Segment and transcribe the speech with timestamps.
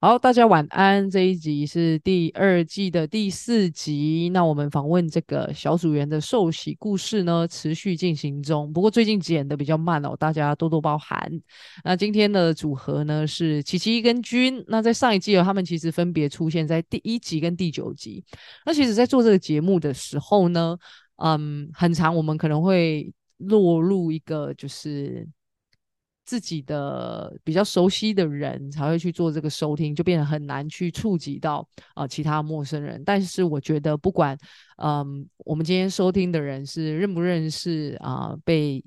[0.00, 1.10] 好，大家晚安。
[1.10, 4.30] 这一集是第二季的第四集。
[4.32, 8.72] 那我们访问这个小组员的受洗故事呢，持续进行中。
[8.72, 11.28] 不过最近剪的比较慢哦，大家多多包涵。
[11.82, 14.64] 那今天的组合呢是琪琪跟君。
[14.68, 18.24] 那在上一季哦，他们其实分别出现在第一集跟第九集。
[18.64, 20.78] 那其实，在做这个节目的时候呢，
[21.16, 25.26] 嗯，很长，我们可能会落入一个就是。
[26.28, 33.02] 自己的比较熟悉的人才会去做这个收听，就变得很难去触及到啊其他陌生人。
[33.02, 34.36] 但是我觉得，不管
[34.76, 38.84] 嗯，我们今天收听的人是认不认识啊，被。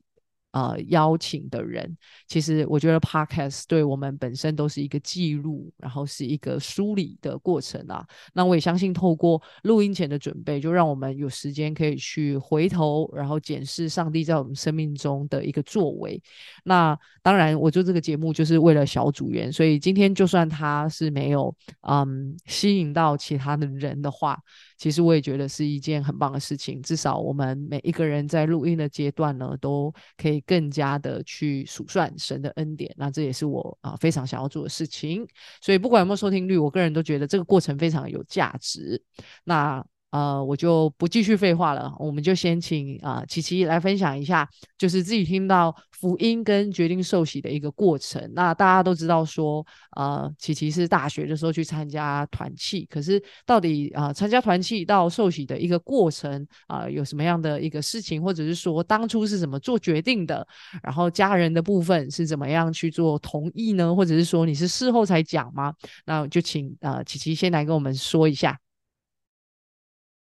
[0.52, 1.98] 呃，邀请的人，
[2.28, 8.06] 其实我觉得 podcast 对我们本身都是一个记录，然后是一个梳理的过程啊。
[8.34, 16.22] 那我也相信，透过录音前的准备，就让我们有时间可以去回头，然后检视上帝在我们生命中的一个作为。
[16.66, 21.56] 那当然，我做这个节目就是为了小组员，所以今天就算他是没有
[21.88, 24.38] 嗯吸引到其他的人的话。
[24.82, 32.92] 其实我也觉得是一件很棒的事情，至少我们每一个人在录音的阶段呢，都可以更加的去数算神的恩典。
[32.98, 35.24] 那这也是我啊非常想要做的事情。
[35.62, 39.00] 所以不管有没有收听率，我个人都觉得这个过程非常有价值。
[39.44, 39.86] 那。
[40.12, 48.30] 呃，我就不继续废话了，我们就先请啊琪琪来分享一下，就是自己听到福音跟决定受洗的一个过程。
[48.36, 60.46] 那大家都知道说，呃，琪琪是大学的时候去参加团契，可是到底啊参加团契到受洗的一个过程啊，有什么样的一个事情，或者是说当初是怎么做决定的？
[60.84, 63.96] 然后家人的部分是怎么样去做同意呢？
[63.96, 65.74] 或者是说你是事后才讲吗？
[66.06, 68.60] 那就请啊琪琪先来跟我们说一下。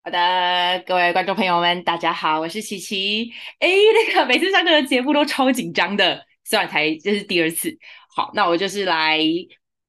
[0.03, 3.31] 好的，各位观众朋友们，大家好，我是琪琪。
[3.59, 7.77] 哎，那个每次上课的节目都超紧张的，虽然才这是第二次。
[8.17, 9.19] 好，那我就是来，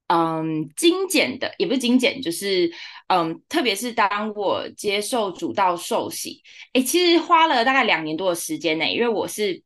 [0.07, 2.69] 嗯，精简的，也不是精简，就是
[3.07, 6.41] 嗯，特别是当我接受主道受洗，
[6.73, 9.63] 哎，其实花了大概两年多的时间呢，因为我是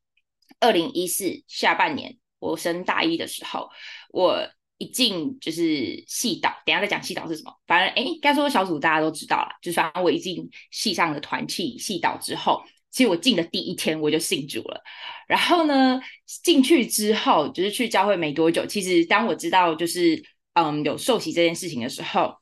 [0.60, 3.68] 二零一四下半年我升大一的时候，
[4.12, 4.48] 我。
[4.78, 7.54] 一进就是戏导，等下再讲戏导是什么。
[7.66, 9.50] 反正哎，该说小组大家都知道了。
[9.62, 14.84] 就是反正我一进戏上的团契戏导之后，其实我进的第一天我就信主了。
[15.28, 16.00] 然后呢，
[16.44, 20.22] 进去之后就是去教会没多久，其实当我知道就是
[20.56, 22.36] 嗯有受洗这件事情的时候，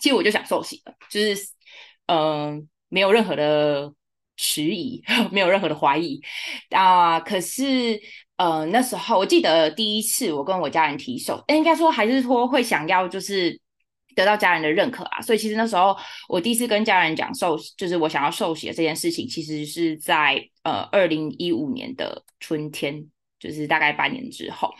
[0.00, 1.48] 其实我就想受洗了，就是
[2.06, 3.94] 嗯没有任何的
[4.36, 6.20] 迟疑， 没有任何的怀疑
[6.70, 7.20] 啊。
[7.20, 8.00] 可是。
[8.36, 13.58] 呃，那时候我记得第一次我跟我家人提手，应该说还是说会想要就是
[14.14, 15.96] 得到家人的认可啊，所以其实那时候
[16.28, 23.06] 我第一次跟家人讲受，就是我想要受洗的这件事情，其实是在呃二零一五年的春天，
[23.38, 24.72] 就是大概半年之后。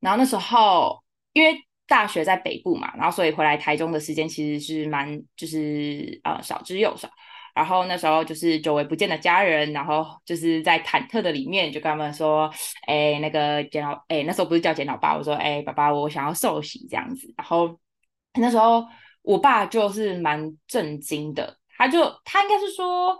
[0.00, 1.02] 然后那时候
[1.34, 1.56] 因为
[1.86, 7.10] 大学在北部嘛，然后所以回来台中的时间其实是蛮就是呃少之又少。
[7.54, 12.50] 然后那时候就是久违不见的家人，然后就是在忐忑的里面就跟他们说，
[12.86, 17.32] 哎，那个简老，哎，那时候不是叫简老爸，我说，哎，爸爸，我想要受洗这样子。
[17.36, 17.78] 然后
[18.40, 18.84] 那时候
[19.22, 23.16] 我爸就是蛮震惊的，他就他应该是说，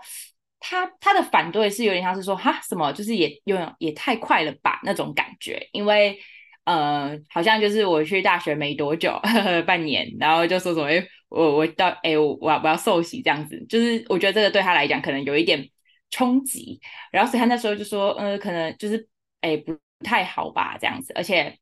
[0.61, 6.19] 他他的反对是有点像是说，哈，什么，就是也有也太快了吧那种感觉，因为。
[6.65, 9.21] 呃，好像就是我去大学没多久，
[9.67, 10.87] 半年，然后就说什么，
[11.33, 15.69] 我我到，哎，我我要受洗这样子，就是我觉得这个对他来讲可能有一点
[16.11, 19.09] 冲击，然后所以他那时候就说，呃，可能就是，
[19.41, 21.59] 哎，不太好吧这样子，而且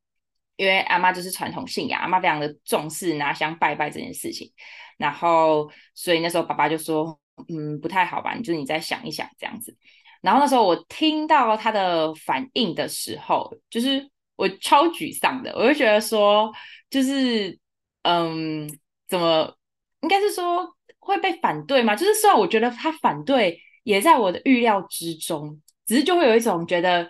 [0.56, 4.50] 因为阿妈就是传统信仰，阿妈非常的重视拿香拜拜这件事情，
[4.98, 9.76] 然后所以那时候爸爸就说，嗯，不太好吧，就是你再想一想这样子，
[10.20, 14.10] 然后那时候我听到他的反应的时候，就是。
[14.40, 16.50] 我超沮丧的，我就觉得说，
[16.88, 17.58] 就是，
[18.04, 18.66] 嗯，
[19.06, 19.54] 怎么
[20.02, 21.96] 应该是说会被反对吗？
[21.96, 27.08] 就是虽然我觉得他反对也在我的预料之中，只是就会有一种觉得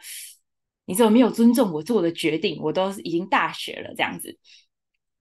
[0.87, 2.61] 你怎么没有尊重我做的决定？
[2.63, 4.39] 我都已经大学了这样子，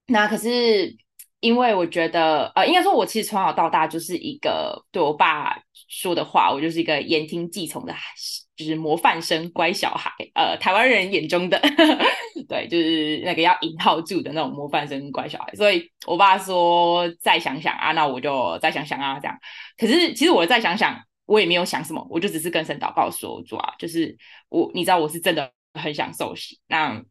[0.08, 0.98] 那可是。
[1.42, 5.58] 因为我觉得，呃，应该说，我其实从小到大就是一个对我爸
[5.88, 8.14] 说的话，我就是一个言听计从的孩，
[8.60, 10.12] 就是模范生、乖小孩。
[10.36, 11.58] 呃，台湾人眼中的，
[12.50, 15.56] 对，就是那个要引号住的那种模范生、乖小孩。
[15.56, 19.40] 所以我爸说再想想啊，那我就再想想啊，这样。
[19.78, 24.14] 可是其实我再想想，我也没有想什么，我就只是跟神祷告说，主啊，就是
[24.50, 26.60] 我，你知道我是真的很想受洗。
[26.68, 27.02] 那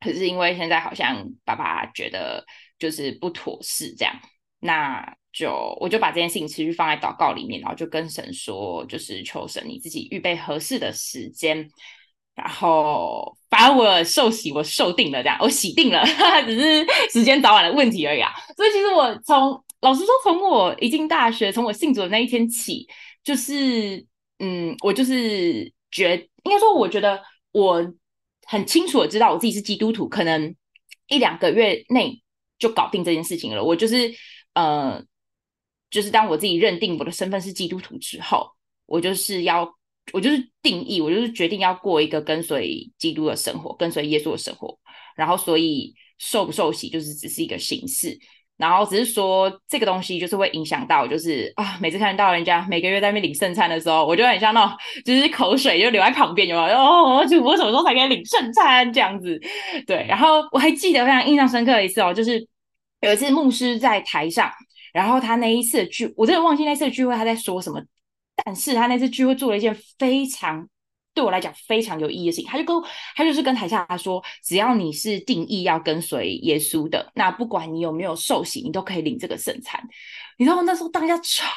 [0.00, 2.44] 可是因为现在好像爸爸觉得。
[2.80, 4.14] 就是不妥适这样，
[4.60, 11.70] 那就我就把这件事情持续放在祷告里面，然后就跟神说，就是求神你自己预备合适的时间，
[12.34, 16.04] 然后反正我受洗，我受定了，这样我洗定了，
[16.44, 18.32] 只是时间早晚的问题而已啊。
[18.56, 22.84] 所以其实我从老实说，从我一进大学，从我信主的那一天起，
[23.22, 24.04] 就是
[24.40, 27.80] 嗯，我就是觉，应该说，我觉得我
[28.44, 30.52] 很清楚的知道我自己是基督徒，可能
[31.06, 32.20] 一两个月内
[32.58, 33.62] 就搞定这件事情了。
[33.62, 34.12] 我就是
[34.54, 35.00] 呃，
[35.90, 38.48] 就是当我自己认定我的身份是基督徒之后，
[38.86, 39.76] 我就是要。
[40.10, 44.74] 我就是定义，我就是决定要过一个跟随基督的生活，跟随耶稣的生活。
[45.14, 48.18] 然后，所以受不受洗就是只是一个形式。
[48.56, 54.74] 然后只是说这个东西就是会影响到，就是啊，每次看到人家每个月在那边领圣餐的时候，我就很像那种
[55.04, 56.78] 就是口水就流在旁边，有没有？
[56.78, 59.38] 哦，主播什么时候才可以领圣餐这样子？
[59.86, 60.06] 对。
[60.08, 62.48] 然后我还记得非常印象深刻的一次哦，就是
[63.02, 64.50] 有一次牧师在台上，
[64.92, 67.82] 然后他那一次的聚，我真的忘记那次聚会他在说什么。
[68.44, 70.68] 但是他那次聚会做了一件非常
[71.12, 72.76] 对我来讲非常有意义的事情，他就跟
[73.16, 79.82] 他就是跟台下他说，只要你是定义要跟随耶稣的，那不管你有没有受洗，你都可以领这个圣餐。
[80.38, 81.52] 你知道那时候大家超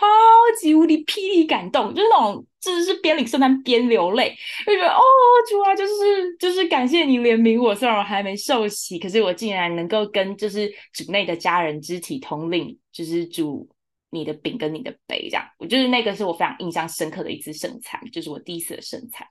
[0.59, 4.35] 级无敌霹雳感动，就是那种真的是边领圣餐边流泪，
[4.65, 5.01] 就觉得哦
[5.49, 13.69] 主啊，就是就是感谢你怜悯我，虽然我还没受洗，可是我竟然能够跟就是主内的家人肢体同领，就是主。
[14.13, 19.25] 你的饼跟你的杯，这样，我就是那个是我非常印象深刻的一次圣餐，就是我第一次的圣餐。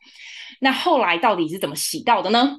[0.59, 2.57] 那后来到底是怎么洗到的呢？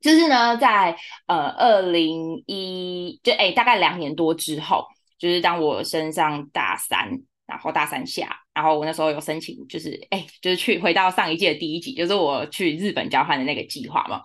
[0.00, 0.96] 就是呢，在
[1.26, 4.86] 呃二零一就哎大概两年多之后，
[5.18, 7.10] 就是当我升上大三，
[7.46, 14.22] 然后大三下，然后我那时候有申请，就是哎就是去回到上一届的第一集，就是我去日本交换的那个计划嘛。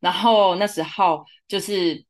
[0.00, 2.04] 然后那时候就是。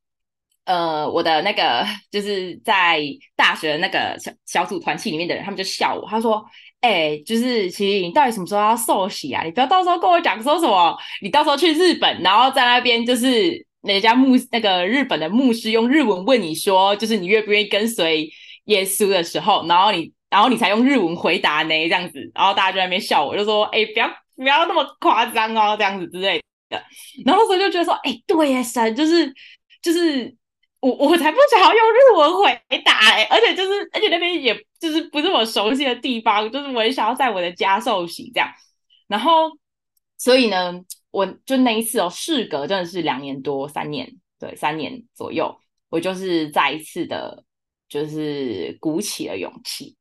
[0.67, 2.99] 呃，我的那个就是在
[3.37, 6.43] 大学那个小小组团契里面的人，他们就笑我，他说
[6.81, 9.43] ：“哎，就是其实你到底什么时候要受洗啊？
[9.45, 18.31] 你不要到时候跟我讲说什么，你到时候去日本，然后在那边就是人家牧那个日本的牧师用日文问你说，就是你愿不愿意跟随
[18.65, 26.83] 耶稣的时候，然后你然后你才用日文回答呢，这样子，然后大家就在那边笑我，就说：哎，不要不要那么夸张哦，这样子之类的。
[27.25, 29.33] 然后那时候就觉得说：哎，对呀，神就是
[29.83, 30.35] 就是。”
[30.85, 38.47] 我我才不想要用日文回答哎，而且就是，而且那边也就是不是我熟悉的地方，就是我也想要在我的家受洗这样，
[39.09, 39.51] 然后
[40.19, 40.75] 所以呢，
[41.15, 45.57] 我就那一次哦，事隔真的是两年多三年，对，三年左右，
[45.89, 47.45] 我就是再一次的，
[47.89, 49.97] 就是鼓起了勇气。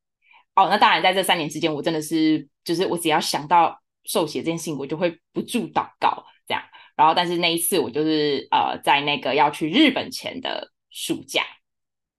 [0.56, 6.64] 哦，那当然在这三年之间，我真的是就是我只要想到受洗这件事情，我就会不住祷告这样。
[6.96, 10.72] 然后，但是那一次我就是呃，在那个要去日本前的。
[10.96, 11.44] 暑假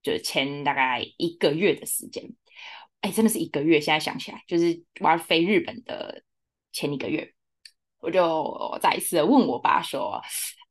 [0.03, 2.25] 就是前大概一个月的时间，
[3.03, 3.81] 哎，真的是一个月。
[3.81, 6.25] 现在想起来，就是我要飞日本的
[6.73, 7.34] 前一个月，
[8.05, 10.21] 我就再一次问我爸说：“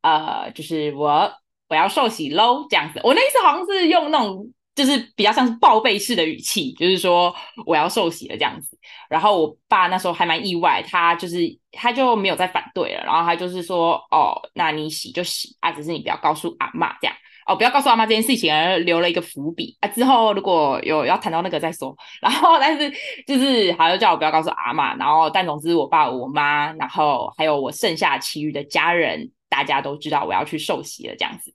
[0.01, 1.31] 呃，就是我
[1.68, 4.45] 我要受洗喽。”这样子，我那一次好像是用那种
[4.75, 7.35] 就是比较像是报备式的语气，就是说
[7.65, 8.77] 我要受洗了这样子。
[9.09, 11.38] 然后我爸那时候还蛮意外，他就是
[11.71, 17.15] 他就没有再反对了，然后他就是说：“哦，那你洗就洗啊，只是你不要告诉阿妈这样。”
[17.45, 18.54] 哦，不要告诉阿妈这件事情，
[18.86, 19.88] 留了一个伏笔啊。
[19.90, 21.95] 之后如果有要谈到那个再说。
[22.22, 22.92] 然后，但是
[23.28, 24.95] 就是还要叫我不要告诉阿妈。
[24.95, 31.54] 然后，但总之我爸、我妈，然后还有我剩下其余的家人，大家都知道我要去受洗了这样子。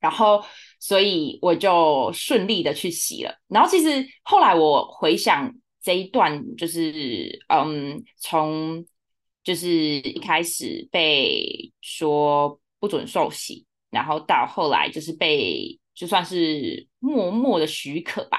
[0.00, 0.44] 然后，
[0.78, 3.34] 所以我就顺利的去洗了。
[3.48, 5.52] 然后，其实后来我回想
[5.82, 8.84] 这一段，就是嗯，从
[9.42, 13.64] 就是一开始被说不准受洗。
[13.90, 18.38] 然后到后来就是被就算是默默的许可吧。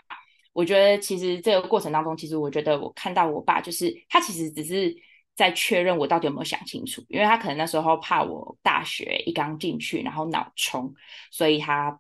[0.54, 4.96] 我觉得其实这个过程当中，其实我觉得我看到我爸，就是他其实只是
[5.36, 10.94] 在确认我到底有没有想清楚，因为他可能那时候怕我大学一刚进去，然后脑冲，
[11.32, 12.00] 所以他。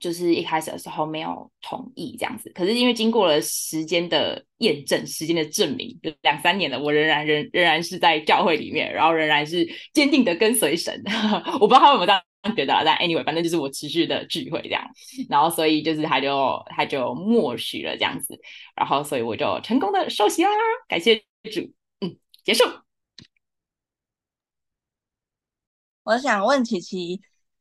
[0.00, 11.02] 就是一开始的时候没有同意这样子，可是因为经过了时间的验证、时间的证明，就两三年了，我仍然仍仍然是在教会里面，然后仍然是坚定的跟随神。
[11.60, 12.22] 我不知道他有没有当
[12.54, 14.82] 觉得，但 anyway，反正就是我持续的聚会这样，
[15.28, 18.38] 然后所以就是他就他就默许了这样子，
[18.74, 20.50] 然后所以我就成功的受洗啦，
[20.88, 21.16] 感谢
[21.52, 21.60] 主，
[22.00, 22.64] 嗯，结束。
[26.04, 27.20] 我想问琪琪。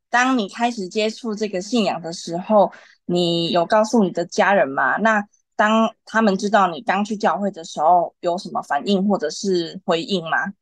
[0.09, 2.71] 当你开始接触这个信仰的时候，
[3.03, 4.95] 你有告诉你的家人吗？
[4.95, 5.21] 那
[5.57, 10.53] 当他们知道你刚去教会的时候，有什么反应或者是回应吗？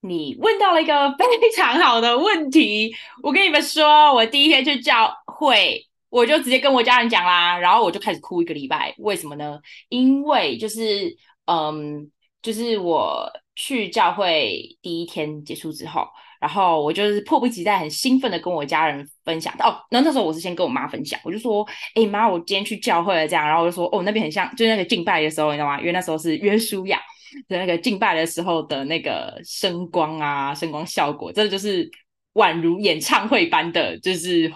[0.00, 2.94] 你问到了一个 非常好的问题。
[3.22, 8.94] 我跟你们说，我第一天去教会，我就直接跟我家人讲啦，然后我就开始哭一个礼拜。
[8.98, 9.58] 为什么呢？
[9.88, 12.10] 因为就是，嗯，
[12.42, 13.30] 就是我。
[13.60, 16.06] 去教会第一天结束之后，
[16.40, 19.52] 然后我就是迫不及待、很兴奋的跟我家人分享。
[19.58, 25.80] 哦，那那时候我是先跟我妈分享，我就说：“哎妈，我今天去教会了。”这样，然后我就说：“哦，那边很像，就那个敬拜的时候，你知道吗？
[25.80, 27.00] 因为那时候是约书亚
[27.48, 31.90] 的那个敬拜的时候的那个声光啊，声光效果，真的就是
[32.34, 34.52] 宛如演唱会般的，就是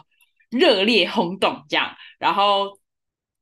[0.51, 1.95] 热烈轰动这样。
[2.19, 2.79] 然后。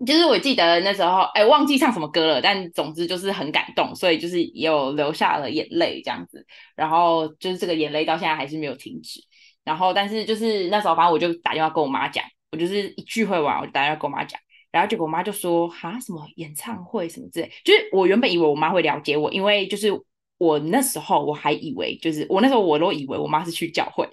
[0.07, 6.47] 就是我记得那时候，哎，忘记唱什么歌了，但总之就是很感动，所以就是也有流下了眼泪这样子。
[6.75, 9.21] 然后就是这个眼泪到现在还是没有停止。
[9.63, 14.41] 然后但是就是那时候，反正我就打电话跟我妈讲，我就是一聚会完我就打电话跟我妈讲，
[14.73, 19.91] 然后结果我妈就说：“哈，什么演唱会什么之类。”就是我原本以为我妈会了解我，因为就是
[20.39, 24.09] 我那时候我还以为，就是我那时候我都以为我妈是去教会，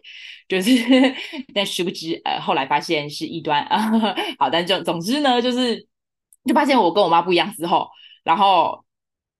[0.47, 0.71] 就是，
[1.53, 4.15] 但殊不知，呃，后来发现是异端啊。
[4.39, 5.87] 好，但就总之呢，就是
[6.45, 7.87] 就发现我跟我妈不一样之后，
[8.23, 8.83] 然后，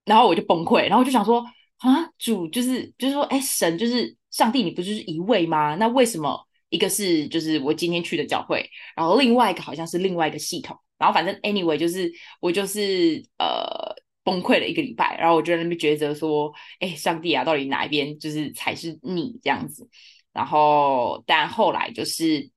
[0.05, 1.43] 然后我就崩溃，然后我就想说
[1.79, 5.75] 啊，主就是就是说，哎，神就是上帝，你不就是一位吗？
[5.75, 19.87] 那为什么一个是就是我今天去的教会，然后另外一个好像是另外一个系统，然后反正 anyway 就是我就是呃崩溃了一个礼拜，然后我就在那边抉择说，哎，上帝啊，到底哪一边就是才是你这样子？
[20.33, 22.51] 然后，但后来就是，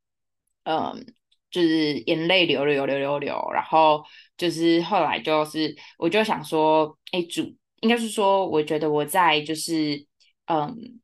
[0.65, 1.15] 嗯，
[1.51, 4.05] 就是眼泪流流流流流，然后
[4.37, 10.05] 就是后来就是，我就想说，哎，主应该是说，我觉得我在就是，
[10.47, 11.01] 嗯，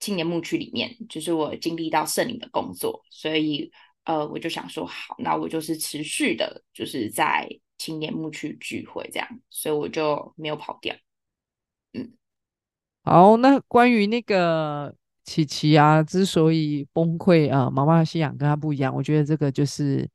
[0.00, 3.70] 青年牧区里面，就是我经历到圣灵的工作，所以，
[4.06, 7.48] 呃，我就想说，好，那我就是持续的，就是在
[7.78, 10.94] 青年牧区聚会这样，所以我就没有跑掉。
[11.92, 12.12] 嗯，
[13.04, 14.94] 好，那关于那个。
[15.28, 20.08] 琪琪啊，之所以崩溃啊，妈妈的信仰跟他不一样，我觉得这个就是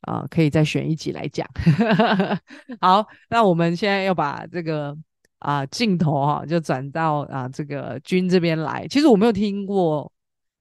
[0.00, 1.48] 啊，可以再选一集来讲。
[2.82, 4.98] 好，那我们现在要把这个
[5.38, 8.84] 啊镜头哈，就转到啊这个君这边来。
[8.88, 10.10] 其实我没有听过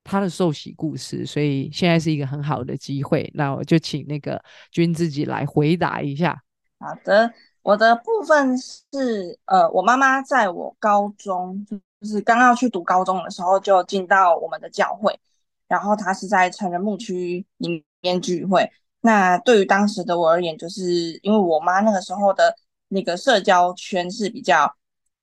[0.07, 3.29] 他的受洗故事，所以现在是一个很好的机会。
[3.35, 6.41] 那我就请那个君自己来回答一下。
[6.79, 11.65] 好的，我的部分是呃，我妈妈在我高中。
[11.99, 15.19] 就是刚要去读高中的时候，就进到我们的教会，
[15.67, 18.69] 然后他是在成人牧区里面聚会。
[19.01, 22.55] 那对于当时的我而言，就是因为我妈那个时候的
[22.89, 24.71] 那个社交圈是比较，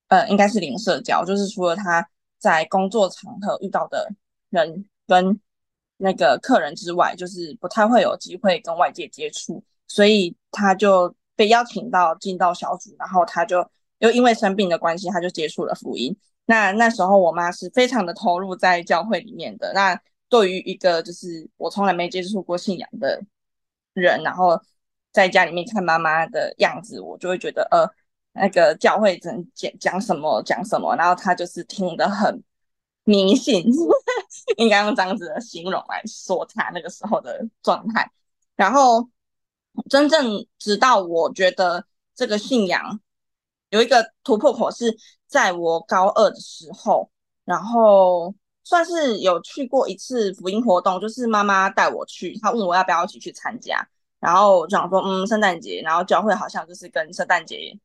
[0.08, 2.04] 呃，应该是零社交，就是除了她
[2.40, 4.10] 在工作场合遇到的
[4.54, 5.38] 人跟
[5.96, 13.68] 那个客人之外，就是不太会有机会跟外界接触，所以他就被邀请到进到小组，然后他就
[13.99, 16.16] 又因为生病的关系，他就接触了福音。
[16.46, 19.73] 那那时候我妈是非常的投入在教会里面的。
[19.73, 23.23] 那对于一个就是我从来没接触过信仰的
[23.94, 24.61] 人，然后
[25.12, 27.88] 在家里面看妈妈的样子，我就会觉得呃，
[28.32, 32.42] 那个教会怎讲讲什么讲什么，然后他就是听得很
[33.04, 33.64] 迷信，
[34.58, 38.11] 应该用这样子的形容来说他那个时候的状态。
[38.56, 39.08] 然后
[39.88, 41.84] 真正直到我觉得
[42.14, 43.00] 这个信仰
[43.70, 44.96] 有一个突破口是。
[45.26, 47.11] 在我高二的时候，
[47.44, 48.32] 然后
[48.62, 53.84] 算是有去过一次福音活动，就是妈妈带我去，她问我要不要一起去参加，
[54.20, 57.76] 然后我就想说，嗯，圣诞节，然后教会好像就是跟圣诞节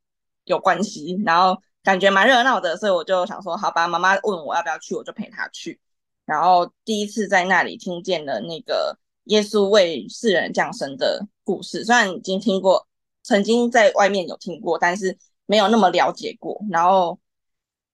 [0.43, 5.79] 有关系，然后感觉蛮热闹的，所以我就想说，好吧，妈妈问我要不要去，我就陪她去。
[6.25, 12.87] 然后第一次在那里听见了那个耶稣为世人降生的故事，虽然已经听过，
[13.23, 17.19] 曾经在外面有听过，但是没有那么了解过，然后。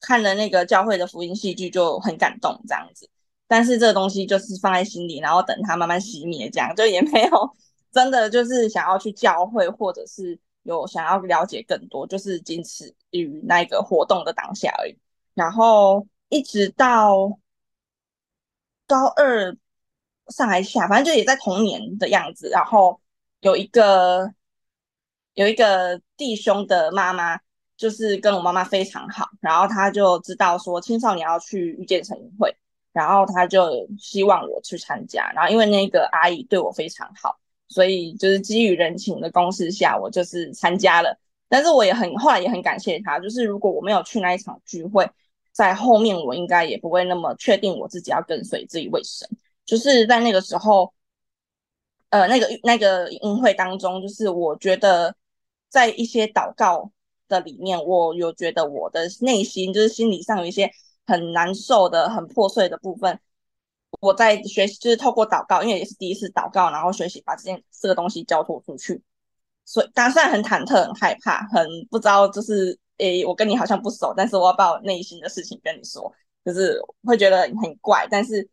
[0.01, 3.09] 看了那个教会的福音戏剧就很感动这样子，
[3.47, 7.55] 但是这个东西就是放在心里，然后等它慢慢熄灭，这样就也没有
[7.91, 14.95] 真的就是想要去教会，或者是有想要了解更多，就是仅此于那个活动的当下而已。
[15.33, 17.39] 然后一直到
[18.85, 19.55] 高二
[20.27, 22.49] 上还下，反正就也在同年的样子。
[22.49, 22.99] 然后
[23.39, 24.33] 有一个
[25.33, 27.39] 有一个弟兄的妈妈。
[27.77, 32.55] 就是跟我妈妈非常好，然后他就知道说青少年要去遇见神会，
[32.93, 35.29] 然后他就希望我去参加。
[35.35, 41.17] 然后因为那个阿姨对我非常好，所以就是基于人情的公式下，我就是参加了。
[41.47, 45.09] 但是我也很后来也很感谢他，就是如果我没有去那一场聚会，
[45.51, 49.27] 在后面我应该也不会那么确定我自己要跟随这一位神。
[49.65, 50.93] 就是在那个时候，
[52.09, 55.15] 呃，那个那个音会当中，就是我觉得
[55.69, 56.91] 在一些祷告。
[57.27, 60.69] 的里面，我有觉得我的内心就是心理上有一些
[61.07, 63.19] 很难受的、很破碎的部分。
[64.05, 69.01] 我在学习，就是透过祷告，因为也是第一次祷告，然后学习把这件这个东西交托出去。
[69.65, 76.13] 所以当时很忐忑、很害怕、很不知道，就是诶，我跟你好像不熟，但是我要把我内心的事情跟你说，
[76.45, 78.07] 就是会觉得很怪。
[78.09, 78.47] 但是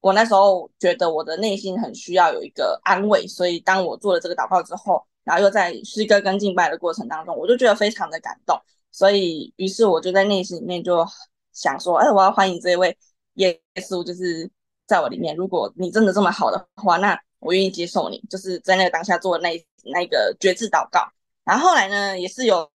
[0.00, 8.60] 我那时候觉得我的内心很需要有一个安慰，所以当我做了这个祷告之后，然后又在诗歌跟敬拜的过程当中，我就觉得非常的感动。
[8.90, 11.06] 所以，于是我就在内心里面就
[11.52, 12.96] 想说，哎，我要欢迎这位
[13.34, 14.50] 耶稣，就是
[14.86, 15.34] 在我里面。
[15.36, 21.06] 如果你真的这么好的话，那我愿意接受你，就是在那个当下做那那个绝志祷告。
[21.44, 22.70] 然后后来呢，也是有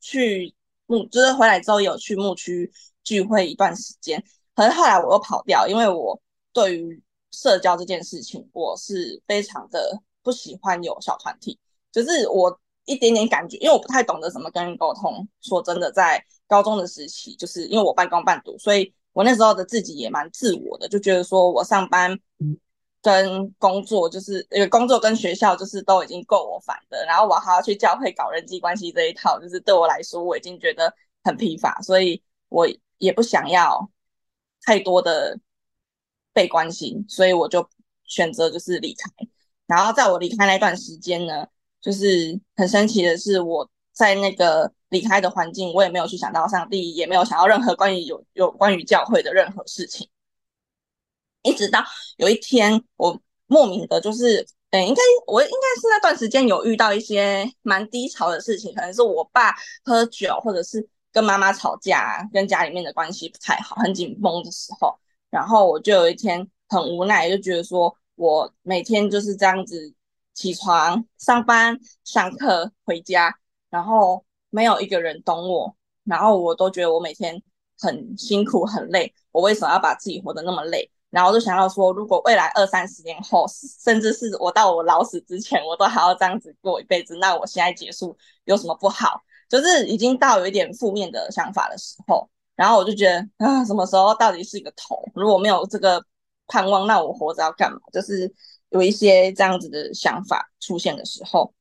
[0.00, 0.54] 去
[0.86, 2.70] 牧，就是回来之后有去牧区
[3.04, 4.22] 聚会一段时间。
[4.54, 6.20] 可是后来我又跑掉，因为我
[6.52, 11.58] 对于社交这件事情，我是非常的不喜欢有小团体，
[11.92, 12.58] 就是我。
[12.88, 15.28] 一点点感觉，因为我不太懂得怎么跟人沟通。
[15.42, 22.16] 说真的，在高中的时期，就是因为我半工半读，所以我那时候的自己也蛮自我的，就觉得说我上班
[23.02, 30.94] 跟工作，就是因为工作跟学校就是都已经够我烦的，然后我还要去教会搞人际关系这一套，就是对我来说我已经觉得
[31.24, 33.90] 很疲乏，所以我也不想要
[34.62, 35.36] 太多的
[36.32, 37.68] 被关心，所以我就
[38.04, 39.10] 选择就是离开。
[39.66, 41.46] 然后在我离开那段时间呢。
[41.80, 50.08] 就是很神奇的是，我在那个离开的环境，我也没有去想到上帝，也没有想到任何关于有有关于教会的任何事情。
[51.42, 51.84] 一直到
[52.16, 59.54] 有一天，我莫名的，就是，嗯，应该我应该是那段时间有遇到一些蛮低潮的事情，可能是我爸
[59.84, 64.98] 喝酒，或者是跟妈妈吵架，跟家里面的关系不太好，很紧绷的时候，
[65.30, 69.94] 然后我就有一天很无奈，就觉得说我每天就是这样子。
[70.34, 73.34] 起床、上班、上课、回家，
[73.70, 75.74] 然后没有一个人懂我，
[76.04, 77.42] 然后我都觉得我每天
[77.78, 79.12] 很辛苦、很累。
[79.32, 80.90] 我为什么要把自己活得那么累？
[81.10, 83.46] 然后我就想到说，如果未来二三十年后，
[83.82, 89.20] 甚至是我到我老死之前，我都还要这样子过一辈子，那我现在结束有什么不好？
[89.48, 95.02] 就是已经到有一点负面的想法的时候，然后我就觉得啊，什么时候到底是一个头？
[95.14, 96.04] 如果没有这个
[96.46, 97.78] 盼望，那我活着要干嘛？
[97.92, 98.32] 就是。
[98.70, 101.54] 有一些这样子的想法出现的时候，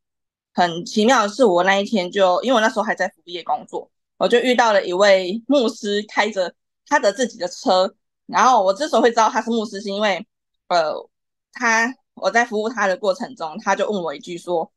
[0.58, 6.52] 很奇妙的是，我那一天就因为我那时候还在服务业工作，我就遇到了一位牧师，开着
[6.88, 7.94] 他的自己的车。
[8.26, 10.28] 然后我之所以会知道他是牧师，是因为
[10.70, 10.94] 呃，
[11.54, 14.72] 他我在服务他的过程中，他就问我一句说：“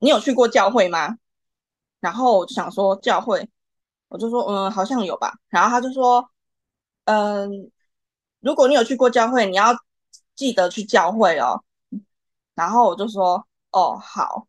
[0.00, 1.16] 你有去过教会吗？”
[2.00, 3.48] 然后我就想说教会，
[4.08, 5.32] 我就说嗯，好像有吧。
[5.48, 6.28] 然后他就说
[7.06, 7.70] ：“嗯，
[8.40, 9.74] 如果你有去过教会，你要。”
[10.36, 11.62] 记得去教会哦，
[12.56, 14.48] 然后我就说哦好，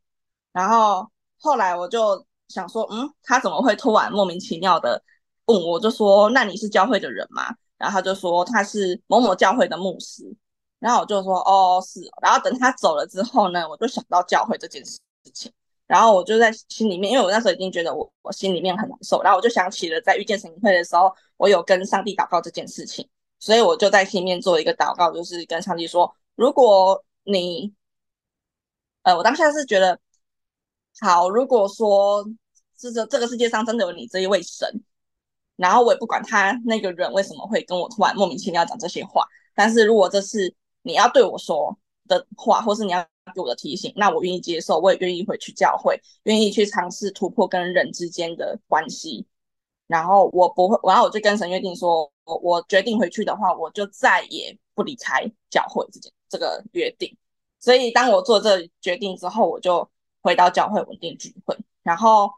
[0.55, 1.05] 然后
[1.41, 5.03] 后来我就想说，嗯，他怎么会突然莫名其妙的
[5.47, 5.77] 问我？
[5.77, 7.53] 就说那你是教会的人吗？
[7.77, 10.23] 然后他就说他是某某教会的牧师，
[10.79, 14.97] 然后我就说哦是，然后等他走了之后呢，我就想到教会这件事
[15.33, 15.51] 情，
[15.87, 23.05] 然后我就在心里面，因为我那时候已经觉得我我心里面很难受，然后我就想起了在遇见神会的时候，我有跟上帝祷告这件事情。
[23.37, 27.73] 所以我就在心里面做一个祷告，就是跟上帝说：如果你，
[29.03, 29.99] 呃，我当下是觉得
[31.01, 32.25] 好，如果说
[32.77, 34.67] 这这这个世界上真的有你这一位神，
[35.55, 40.53] 然后我也不管他那个人为什么会跟我突然莫名其妙讲这些话，但是如果这是
[40.84, 41.77] 你要对我说
[42.08, 49.25] 的话，或是你要给我的提醒，那我愿意接受，我也愿意回去教会，愿意去尝试突破跟人之间的关系。
[49.88, 57.15] 然后我不会，然后我就跟神约定说，我我决定回去的话，我就再也不离开教会这件这个约定。
[57.60, 59.88] 所以当我做这决定之后，我就
[60.25, 61.55] 回到教会稳定聚会。
[61.83, 62.31] 然后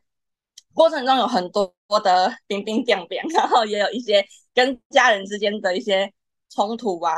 [0.73, 1.73] 过程中有很多
[2.04, 6.13] 的冰冰变变，然后也有一些跟家人之间的一些
[6.50, 7.13] 冲突啊，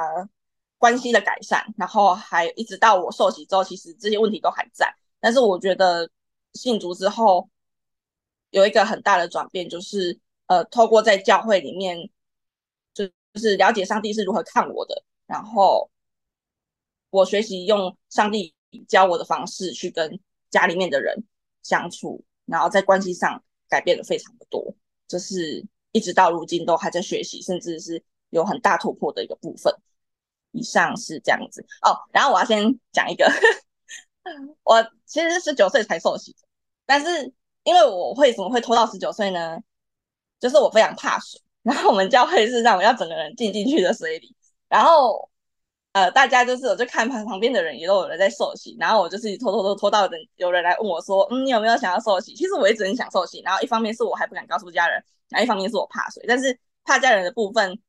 [0.78, 1.66] 关系的改善。
[1.78, 4.94] 然后还一直到我受洗之后，其实这些问题都还在。
[5.20, 6.10] 但是我觉得
[6.54, 7.50] 信主之后。
[8.52, 12.10] 有一个很大的转变，就是呃，透过在教会里面，
[12.96, 15.92] 就是了解上帝是如何看我的，然后
[17.12, 18.56] 我学习用上帝
[18.88, 21.24] 教我的方式去跟家里面的人
[21.64, 24.76] 相处，然后在关系上改变了非常的多，
[25.08, 29.74] 这是一直到如今都还在学习，甚至是有很大突破的一个部分。
[30.52, 33.32] 以上是这样子哦，然后我要先讲一个，
[34.64, 36.36] 我其实十九岁才受洗，
[36.86, 37.34] 但是。
[37.64, 39.60] 因为我会怎么会拖到十九岁呢？
[40.40, 44.34] 就是我非常怕水，然后我们教会是让我要整个人浸进去的水里，
[44.70, 45.29] 然后
[45.94, 52.34] 呃，大家就是我就看旁旁边的人也都有人在受洗，然后我就是拖拖拖拖到人有人来问我说，嗯，你有没有想要受洗？
[52.36, 57.80] 其实我一直很想受洗，然后一方面是我还不敢告诉家人，然后一方面是我怕水，但是怕家人的部分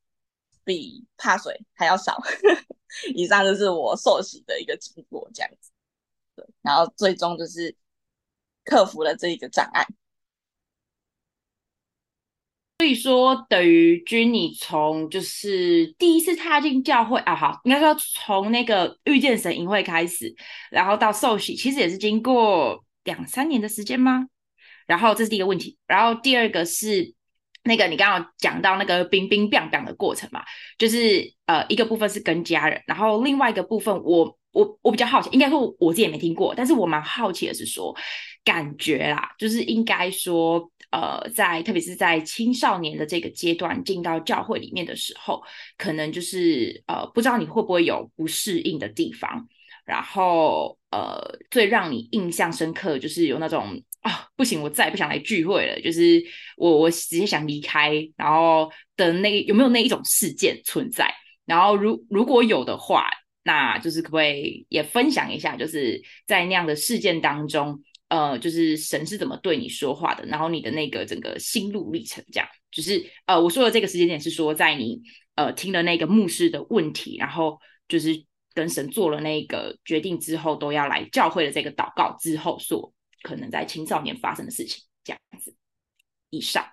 [0.63, 2.21] 比怕水还要少。
[3.15, 5.71] 以上就是我受洗的一个经过，这样子，
[6.35, 7.75] 对，然后最终就是。
[8.63, 9.83] 克服了这一个障碍，
[12.81, 20.33] 所以说，等于君你从就是第一次踏进教会啊，好，应该说从那个遇见神营会开始，
[20.71, 24.25] 然后到受洗，其实也是经过两三年的时间吗？
[24.87, 27.13] 然后这是第一个问题，然后第二个是
[27.65, 30.43] 那个你刚刚讲到那个冰冰冰冰的过程嘛，
[30.79, 37.95] 就是呃一个部分是跟家人，然后另外一个部分我我我比较好奇，应该说我自己也没听过，但是我蛮好奇的是说
[38.43, 45.41] 感觉啦，就是应该说呃在特别是在青少年的这个阶段进到教会里面的时候，
[45.77, 49.47] 可能就是呃不知道你会不会有不适应的地方，
[49.85, 53.83] 然后呃最让你印象深刻就是有那种。
[54.01, 55.79] 啊，不行，我再也不想来聚会了。
[55.79, 56.19] 就是
[56.57, 57.93] 我，我直接想离开。
[58.17, 61.07] 然后的那有没有那一种事件存在？
[61.45, 63.07] 然后如如果有的话，
[63.43, 65.55] 那就是可不可以也分享一下？
[65.55, 67.79] 就是在那样的事件当中，
[68.11, 70.25] 呃，就是神是怎么对你说话的？
[70.25, 75.01] 然后你的那个整个心路历程，这样，就是呃，我说的这个时间点是说，在你
[75.35, 82.93] 呃听了那个牧师的问题，然后就是跟神做了那个决定之后，都要来教会的这个祷告之后所。
[83.23, 85.55] 可能在青少年发生的事情，这样子。
[86.31, 86.65] 以上。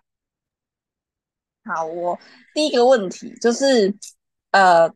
[1.62, 2.18] 好，我
[2.55, 3.94] 第一个问题就是，
[4.53, 4.90] 呃，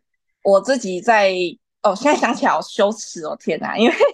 [0.45, 1.35] 我自己在
[1.83, 3.77] 哦，现在想起来好羞耻哦，天哪！
[3.77, 4.05] 因为现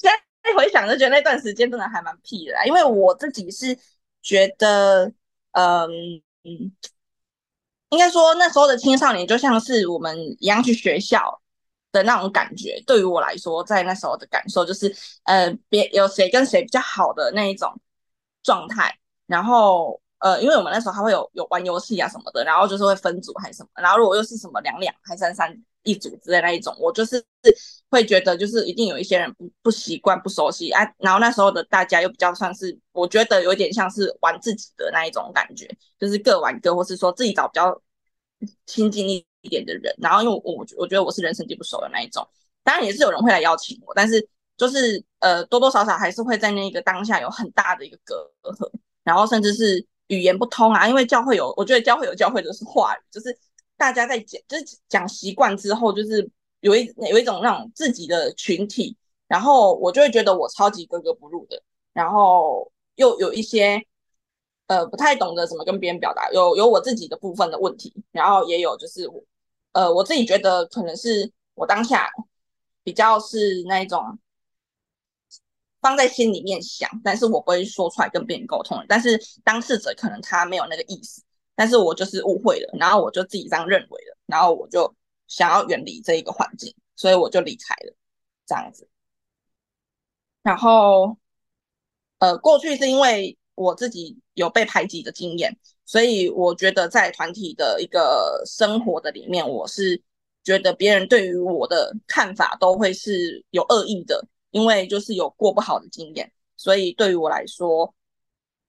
[0.10, 0.22] 在
[0.54, 3.78] 回想就觉得那段时间真的还蛮屁的，因为我自己是
[4.22, 5.12] 觉得，
[5.52, 5.88] 嗯
[6.44, 6.72] 嗯，
[7.90, 11.38] 应该说那时候的青少年就像是我们一样去学校。
[11.92, 14.90] 的那种感觉，对于我来说，在那时候的感受就是，
[15.24, 17.70] 呃，别有谁跟谁比较好的那一种
[18.42, 18.98] 状态。
[19.26, 23.68] 然后，呃，因为我们那时候还会有有玩游戏啊什么的，然后就是会分组还是什么。
[23.74, 27.22] 然后如果又是什么两两还三三一组之类那一种，我就是
[27.92, 30.82] 会觉得就是一定有一些人不不习惯不熟悉啊。
[30.98, 35.68] 然后那时候的大家又比较算是，我觉得有点像是玩自己的那一种感觉，
[36.00, 37.80] 就是各玩各，或是说自己找比较
[38.66, 39.24] 亲近一。
[39.44, 42.24] 一点的人，然后因为我我觉得我是人生地不熟的那一种，
[42.62, 44.24] 当然也是有人会来邀请我，但是
[44.56, 48.70] 就是呃多多少少还是会在那个当下有很大的一个隔阂，
[49.02, 53.36] 然后甚至是语言不通啊，因为教会有，我觉得教会有教会的是话语，就是
[53.76, 56.30] 大家在讲，就是讲习惯之后，就是
[56.62, 58.96] 有一有一种那种自己的群体，
[59.28, 63.86] 然后我就会觉得我超级格格不入的，然后又有一些。
[64.68, 69.22] 呃，不太懂得怎么跟别人表达，有有我自己的部分的问题，然后也有就是我，
[69.72, 72.08] 呃，我自己觉得可能是我当下
[72.82, 74.18] 比较是那一种
[75.82, 81.22] 放在心里面想，但是我不会说出来跟别人沟通，但是当事者可能他没有那个意思，
[81.54, 84.94] 但是我就是误会了，然后我就自己这样认为了，然后我就
[85.32, 87.94] 想要远离这一个环境，所以我就离开了
[88.46, 88.88] 这样子。
[90.42, 91.16] 然后，
[92.18, 93.38] 呃，过去是因为。
[93.54, 100.02] 我自己有被排挤的经验，所以我觉得在团体的一个生活的里面，我是
[100.42, 107.94] 觉得别人对于我的看法都会是有恶意的，因为就是有过不好的经验，所以对于我来说，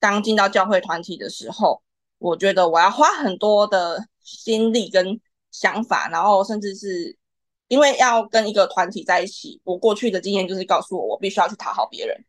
[0.02, 1.82] 刚进到教会团体的时候，
[2.17, 5.19] 我觉得我要花很多的心力跟
[5.54, 7.18] 想法，然后甚至是
[7.70, 12.26] 因为要跟一个团体在一起，我过去的经验就是告诉我，我必须要去讨好别人，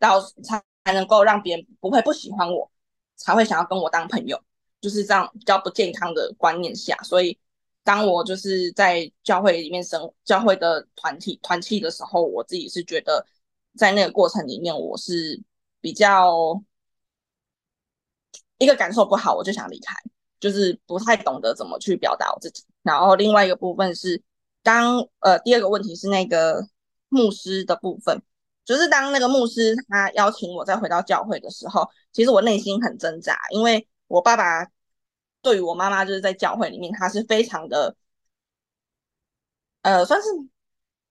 [0.00, 0.60] 到才。
[0.86, 2.70] 才能够让别人不会不喜欢我，
[3.16, 4.38] 才会想要跟我当朋友，
[4.82, 6.94] 就是这样比较不健康的观念下。
[6.98, 7.38] 所以，
[7.82, 13.26] 当我就是在教会里面生教会的团体团契的时候，我自己是觉得
[13.78, 15.42] 在那个过程里面，我是
[15.80, 16.62] 比较
[18.58, 19.94] 一个感受不好，我就想离开，
[20.44, 22.62] 就是不太懂得怎么去表达我自己。
[22.82, 24.22] 然后另外一个部分是，
[24.62, 26.68] 当呃第二个问题是那个
[27.08, 28.20] 牧师的部分。
[28.66, 34.66] 就是当那个牧师他邀请我再回到教会的时候，其实我内心很挣扎，因为我爸爸
[35.42, 37.94] 对于我妈妈就是在教会里面，他是非常的，
[39.82, 40.28] 呃，算是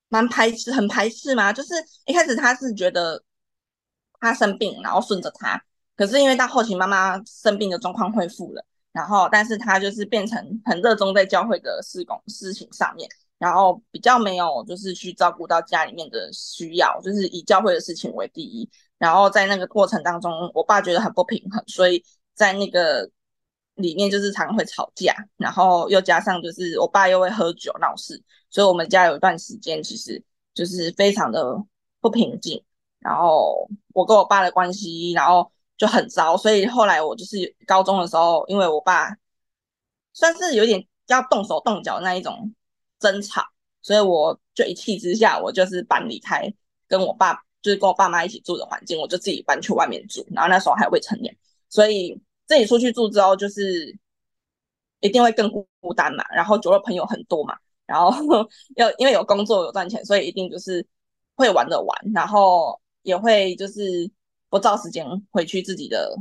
[0.10, 1.54] 蛮排斥，很排斥嘛。
[1.54, 1.74] 就是
[2.06, 3.24] 一开始他是觉得
[4.20, 5.64] 他生病，然后顺着他，
[5.96, 13.10] 可是因为到后期妈妈生病的状况恢复了，然后但是他就是变成很热衷在教会的事工事情上面。
[13.40, 18.70] 然后比较没有，就是去照顾到家里面的需要，就是以教会的事情为第一。
[18.98, 22.02] 然后在那个过程当中，我爸觉得很不平衡，所以
[22.34, 23.10] 在那个
[23.76, 25.14] 里面就是常会吵架。
[25.36, 31.44] 然后又加上就是我爸又会喝酒闹事，所以我们家有一段时间其实就是非常的
[32.00, 32.64] 不平静。
[33.00, 36.36] 然后我跟我爸的关系，然后就很糟。
[36.38, 39.16] 所以后来我就是高中的时候，因为我爸
[40.14, 42.54] 算是有点要动手动脚那一种。
[43.00, 43.44] 争吵，
[43.82, 46.50] 所以我就一气之下，我就是搬离开，
[46.88, 50.26] 跟我爸就是跟我爸妈一起住的环境，我就自己搬去外面住。
[50.32, 51.36] 然后那时候还未成年，
[51.68, 53.94] 所以自己出去住之后，就是
[55.02, 56.24] 一定会更孤单嘛。
[56.34, 58.10] 然后酒肉朋友很多嘛，然后
[58.78, 60.88] 要因为有工作有赚钱，所以一定就是
[61.36, 64.10] 会玩的玩，然后也会就是
[64.54, 66.16] 不照时间回去自己的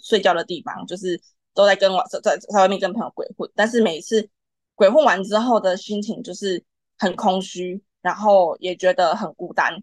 [0.00, 1.20] 睡觉的地方，就是
[1.52, 3.50] 都在跟我在在在外面跟朋友鬼混。
[3.56, 4.30] 但是每次
[4.76, 6.62] 鬼混完之后的心情就是
[6.96, 9.82] 很空虚，然后也觉得很孤单，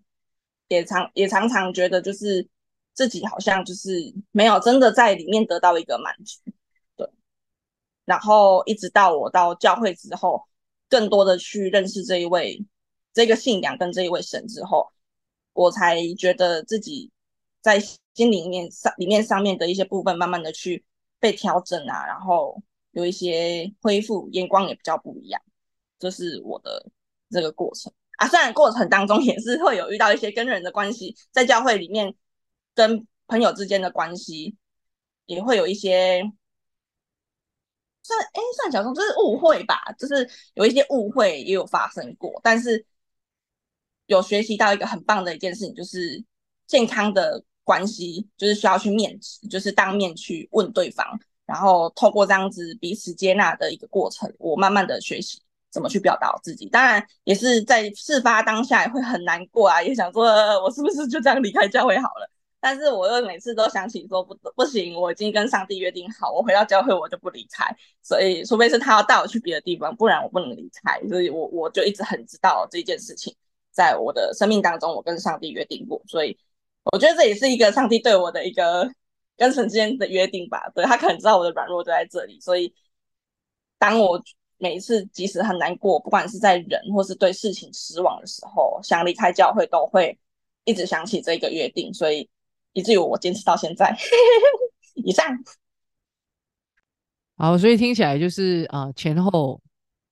[0.70, 2.48] 也常也常常觉得就是。
[2.96, 6.40] 自己好像就是没有真的在里面得到一个满足，
[6.96, 7.10] 对。
[8.06, 10.44] 然后一直到我到教会之后，
[10.88, 12.64] 更多的去认识这一位
[13.12, 14.92] 这个信仰跟这一位神之后，
[15.54, 17.10] 我才觉得自己
[17.64, 20.86] 在心里面上里面上面的一些部分，慢慢的去
[21.20, 25.42] 被调整啊，然后有一些恢复，眼光也比较不一样。
[25.98, 26.86] 这是我的
[27.32, 32.16] 这个过程啊，虽然过程当中也是会有遇到一些跟人的关系，在教会里面。
[32.76, 34.58] 跟朋友之间的关系
[35.28, 36.24] 也会有一些
[38.02, 42.84] 算哎算小众，就是误会吧，就是有一些误会也有发生过，但是
[44.08, 46.24] 有学习到一个很棒的一件事情，就是
[46.66, 49.18] 健康的关系就是需要去面，
[49.50, 51.06] 就是当面去问对方，
[51.46, 56.68] 然后透过这样子彼此接纳的一个过程，我慢慢的学习怎么去表达自己。
[56.68, 60.26] 当然也是在事发当下也会很难过啊，也想说
[60.64, 62.30] 我是不是就这样离开教会好了。
[62.66, 67.66] 但是我又每次都想起说不不行，我已经跟上帝约定好，我回到教会我就不离开，
[68.02, 70.98] 所以除非是他要带我去别的地方，不然我不能离开。
[71.10, 73.36] 所以我我就一直很知道这件事情，
[73.70, 76.38] 在我的生命当中，我跟上帝约定过，所以
[76.92, 78.90] 我觉得这也是一个上帝对我的一个
[79.38, 80.72] 跟神之间的约定吧。
[80.76, 82.74] 对他可能知道我的软弱就在这里，所以
[83.78, 84.22] 当我
[84.58, 90.18] 每一次即使很难过，不管是在人或是对事情失望的时候，想离开教会，都会
[90.66, 92.30] 一直想起这个约定，所以。
[92.76, 93.96] 以至于我坚持到现在。
[94.96, 95.28] 以上，
[97.38, 99.62] 好，所以听起来就是啊，前后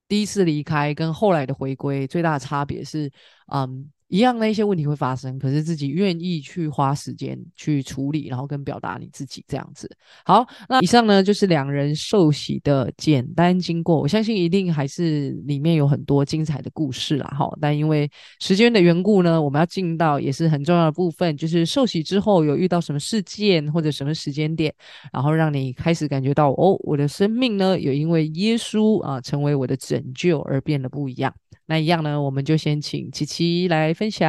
[0.08, 3.12] 第一次离开跟后来的回归最大的差别是，
[3.52, 3.92] 嗯。
[4.12, 9.90] 一样的一些问题会发生，可是自己愿意去花时间去处理，然后跟表达你自己这样子。
[10.26, 13.98] 好，那以上呢就是两人受洗的简单经过。
[13.98, 17.50] 我相信一定还是里面有很多精彩的故事啦，哈。
[17.62, 24.76] 但因为时间的缘故呢，我们要进到也是很重要的部分，就是受洗之后有遇到什么事件或者什么时间点，
[25.14, 31.34] 然后让你开始感觉到哦，我的生命呢有因为耶稣啊成为我的拯救而变得不一样。
[31.66, 34.28] 那一样呢，我们就先请琪琪来分享。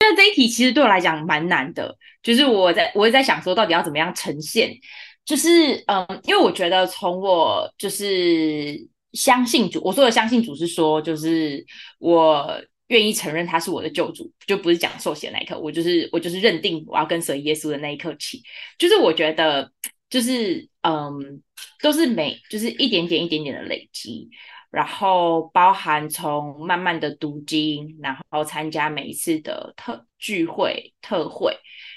[0.00, 4.76] 那这一题其实对我来讲蛮难的，就是我在我也在想说，到底要怎么样呈现？
[5.24, 8.76] 就是嗯，因为我觉得从我就是
[9.12, 11.64] 相信主，我说的相信主是说，就是
[12.00, 18.42] 我愿意承认他是我的救主，就不是讲受洗的那一刻，我就是我就是认定我要跟随耶稣的那一刻起，
[18.76, 19.70] 就是我觉得
[20.10, 21.40] 就是嗯，
[21.80, 24.28] 都是每就是一点点一点点的累积。
[24.72, 31.54] 然后包含从慢慢的读经，然后参加每一次的特聚会、特会，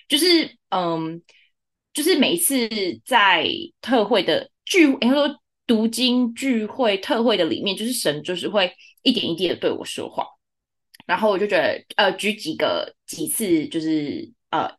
[0.10, 1.22] 就是嗯，
[1.94, 2.68] 就是每一次
[3.06, 3.48] 在
[3.80, 8.70] 特会的聚，应该说读经聚会、特会的里面，就是神就是会
[9.04, 10.28] 一点一滴的对我说话。
[11.06, 14.70] 然后我就觉得，呃，举几个几次，就是呃，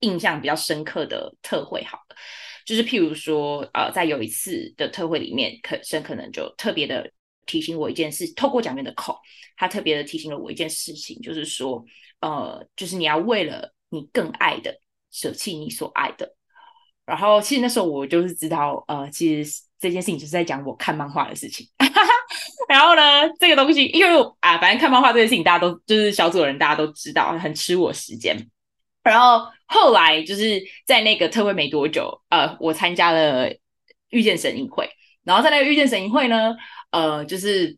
[0.00, 2.16] 印象比较深刻的特会，好了，
[2.66, 7.10] 就是譬如说，呃，在有一次的特会里面，可神可能就特别的。
[7.46, 9.18] 提醒我一件事，透过讲员的口，
[9.56, 11.84] 他特别的提醒了我一件事情，就是说，
[12.20, 14.78] 呃，就是你要为了你更爱的
[15.10, 16.34] 舍弃你所爱的。
[17.04, 21.66] 然后，其实那时候我就是知道，呃，其实这件事情就是在讲我看漫画的事情。
[22.68, 28.36] 然后呢，这个东西，因为啊，反正看漫画这件事情，大家都就是小组的人，大家都知道，很吃我时间。
[29.02, 33.52] 然后后来就是在那个特会没多久，呃，我参加了
[34.10, 34.88] 遇见神音会，
[35.24, 36.54] 然后在那个遇见神音会呢。
[36.92, 37.76] 呃，就是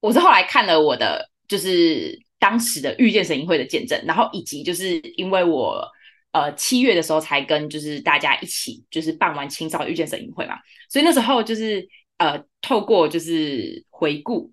[0.00, 5.86] 我是后来看了我的，就是当时的遇见神音会的见证，然后以及就是因为我
[6.32, 10.56] 呃七月的时候才跟就是大家一起就是办完青少遇见神音会嘛，
[10.88, 14.52] 所以那时候就是呃透过就是回顾。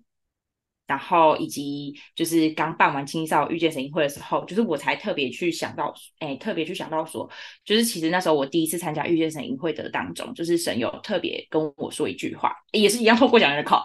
[0.88, 7.28] 然后以及就是刚办完青少遇见神音会的时候，就是我才特别去想到，哎，特别去想到说，
[7.62, 13.82] 就是其实那时候我第一次参加遇见神音会的当中，就是神有特别跟我说一句话，也是一样透过讲员的口，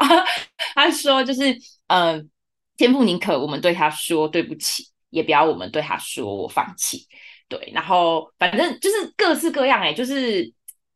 [0.74, 1.54] 他说就是，
[1.88, 2.30] 嗯，
[2.78, 7.06] 天父宁可我们对他说对不起，也不要我们对他说我放弃，
[7.50, 10.50] 对，然后反正就是各式各样，哎，就是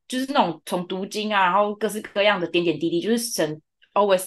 [0.07, 3.61] 就是那种从读经啊，然后各式各样的点点滴滴，就是神。
[3.97, 4.25] Always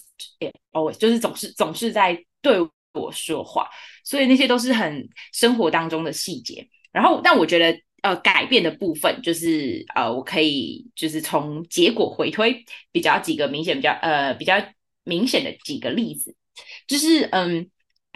[0.73, 2.59] always 就是总是总是在对
[2.93, 3.69] 我说话，
[4.05, 6.67] 所以那些都是很生活当中的细节。
[6.93, 14.55] 然后，但我觉得呃改变的部分，就是呃我可以就是从结果回推比较几个明显比较呃比较
[15.05, 16.35] 明显的几个例子，
[16.89, 17.71] 就是嗯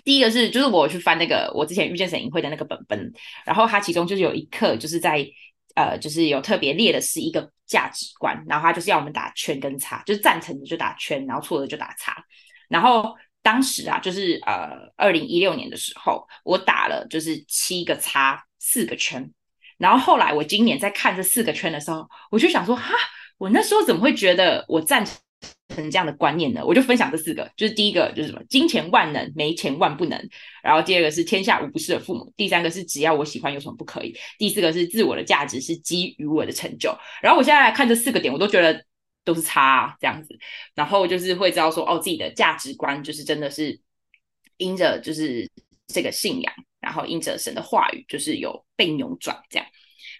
[0.05, 3.13] 第一个是就是我去翻那个我之前遇见沈莹慧的那个本本，
[3.47, 5.25] 然后它其中就是有一课就是在
[5.75, 12.25] 呃就是有特别列的是一个价值观，然后他就是要我们打圈跟叉，就是赞成的就打圈，然后错的就打叉，
[12.69, 13.15] 然后。
[13.45, 19.31] 当时啊，就是呃，二零一六年的时候，我打了就是七个叉，四个圈。
[19.77, 22.95] 然后后来我今年在看这四个圈的时候，我就想说，哈，
[23.37, 25.15] 我那时候怎么会觉得我赞成
[25.75, 26.65] 成这样的观念呢？
[26.65, 30.29] 我就分享这四个，就是第一个就是什么，金钱万能，没钱万不能。
[30.63, 36.97] 然后第二个是天下无不是的父母，第三个是只要我喜欢有什么不可以，第四个是自我的价值是基于我的成就。
[37.21, 38.85] 然后我现在来看这四个点，我都觉得。
[39.27, 40.39] 都是差这样子，
[40.75, 43.81] 然后就是会知道说，哦，自己的价值观就是真的是
[44.59, 45.51] 因着就是
[45.87, 49.67] 这个信仰，然后因着神的话语，就是有被扭转这样。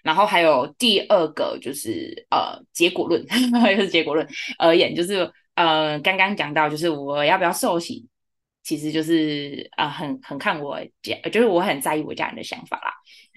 [0.01, 3.23] 然后还有第二个就是呃结果论，
[3.77, 8.07] 又是结果论而言，就是呃刚刚讲到就是我要不要受洗，
[8.63, 12.93] 其实就是呃很很看我家，就是我很在意我家人的想法啦。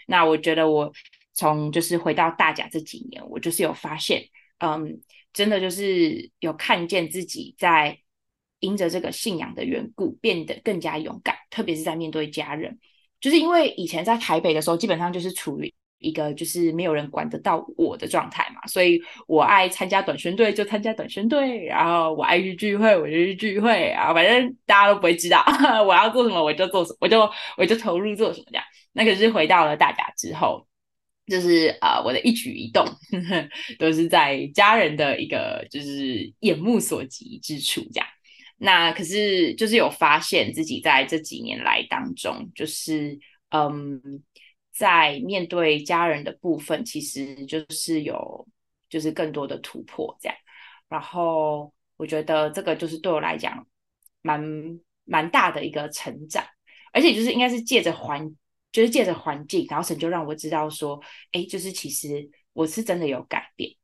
[0.07, 0.93] 那我觉得我
[1.33, 4.23] 从就是回到大甲这几年，我就是有发现，
[4.59, 5.01] 嗯。
[5.31, 7.97] 真的就是有看见自己在
[8.61, 12.77] 因着这个信仰的缘故变得更加勇敢，特别是在面对家人。
[13.21, 25.45] 就是因为以前在台北的时候，基本上就是处于一个就是没有人管得到我的状态嘛，所以我爱参加短宣队就参加短宣队，然后我爱去聚会我就去聚会，然后反正大家都不会知道
[25.87, 28.65] 我要做什么我就做什么，我就我就投入做什么这样。
[28.93, 30.67] 那可是回到了大家之后。
[31.31, 32.87] 就是啊，我的一举一动
[33.79, 38.07] 都是在家人的一个就是眼目所及之处，这样。
[38.57, 43.19] 那可是就是有发现自己在这几年来当中，就是
[43.51, 44.01] 嗯，
[44.79, 48.47] 在面对家人的部分，其实就是有
[48.89, 50.39] 就是更多的突破这样。
[50.89, 53.67] 然后我觉得这个就是对我来讲
[54.23, 54.41] 蛮
[55.05, 56.45] 蛮大的一个成长，
[56.93, 58.33] 而且就是应该是借着环。
[58.71, 61.01] 就是借着环境，然后神就让我知道说，
[61.33, 63.75] 哎，就是其实我是真的有改变，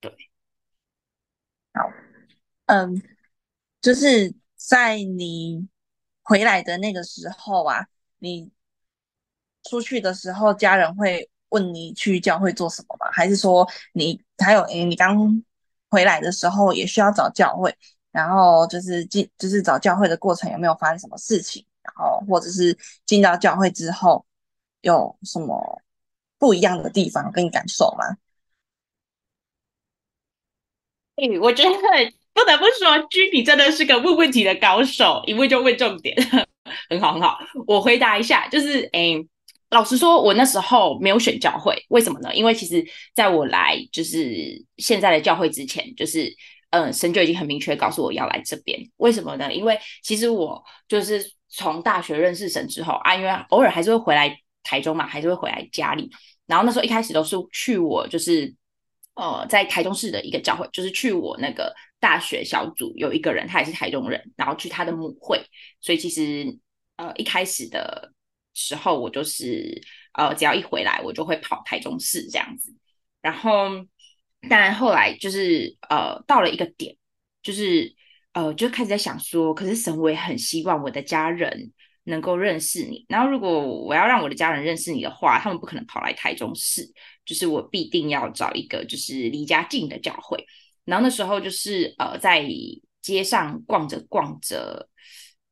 [0.00, 0.12] 对。
[1.72, 1.80] 好，
[2.66, 3.02] 嗯，
[3.80, 5.66] 就是在你
[6.22, 7.86] 回来的那个时候啊，
[8.18, 8.50] 你
[9.68, 13.10] 出去的时候，家人会问你去教会做什么吗？
[13.12, 15.42] 还是说你还有，哎，你刚
[15.90, 17.74] 回来的时候也需要找教会，
[18.12, 21.64] 然后就是进，就是找教会的过程有没有发生什么事情？
[21.82, 24.24] 然后或者是进到教会之后。
[24.84, 25.80] 有什么
[26.38, 28.04] 不一样的地方跟你感受吗？
[31.16, 31.70] 哎， 我觉得
[32.34, 36.14] 不得不说，居你真的是个问问题的高手，一问就问重点，
[36.90, 37.38] 很好很好。
[37.66, 39.14] 我回答一下，就是哎，
[39.74, 42.34] 老实说，我那时候没有选教会，为什么呢？
[42.34, 42.82] 因为其实
[43.14, 46.34] 在我来就是现在的教会之前，就是
[46.70, 48.80] 嗯，神就已经很明确告诉我要来这边。
[48.98, 49.52] 为什么呢？
[49.52, 54.38] 因为其实我就是从大学认识神之后啊，因为偶尔还是会回来。
[54.66, 56.10] 台中嘛，还是会回来家里。
[56.46, 58.50] 然后那时候一开始都是去我就是
[59.12, 65.38] 呃在台中市的一个教会，就是去我那个大学小组有一个人，他也是台中人，然后去他的母会。
[65.82, 66.58] 所以其实
[66.96, 68.10] 呃一开始的
[68.54, 69.82] 时候，我就是
[70.14, 72.74] 呃只要一回来，我就会跑台中市这样子。
[73.20, 73.68] 然后
[74.48, 76.96] 但后来就是呃到了一个点，
[77.42, 77.94] 就是
[78.32, 81.72] 呃就开始在想说，可是神我也很希望我的家人。
[82.06, 86.86] 能够认识你，然后如果我要让我的家人认识你的话，他们不可能跑来台中市，
[87.24, 90.44] 就是我必定要找一个就是离家近的教会。
[90.84, 92.46] 然后那时候就是呃在
[93.00, 94.86] 街上逛着逛着，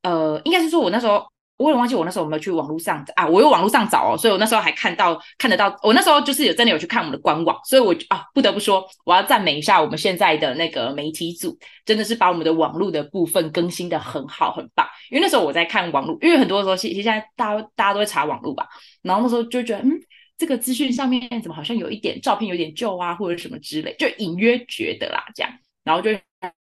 [0.03, 1.32] 呃应该是说我那时候。
[1.63, 14.87] 我也忘记我那时候有没有去网络上啊，我有网络上找哦，所以我那时候还看到看得到，我那时候就是有真的有去看我们的官网，所以我啊不得不说，我要赞美一下我们现在的那个媒体组，真的是把我们的网络的部分更新的很好很棒。
[15.11, 18.67] 因为那时候我在看网络，因为很多时候其实现在大家大家都会查网络吧，
[19.03, 19.91] 然后那时候就觉得嗯，
[20.37, 25.53] 这个资讯上面怎么好像有一点照片有点旧啊，或者什么之类，就隐约觉得啦这样，
[25.85, 26.11] 然后就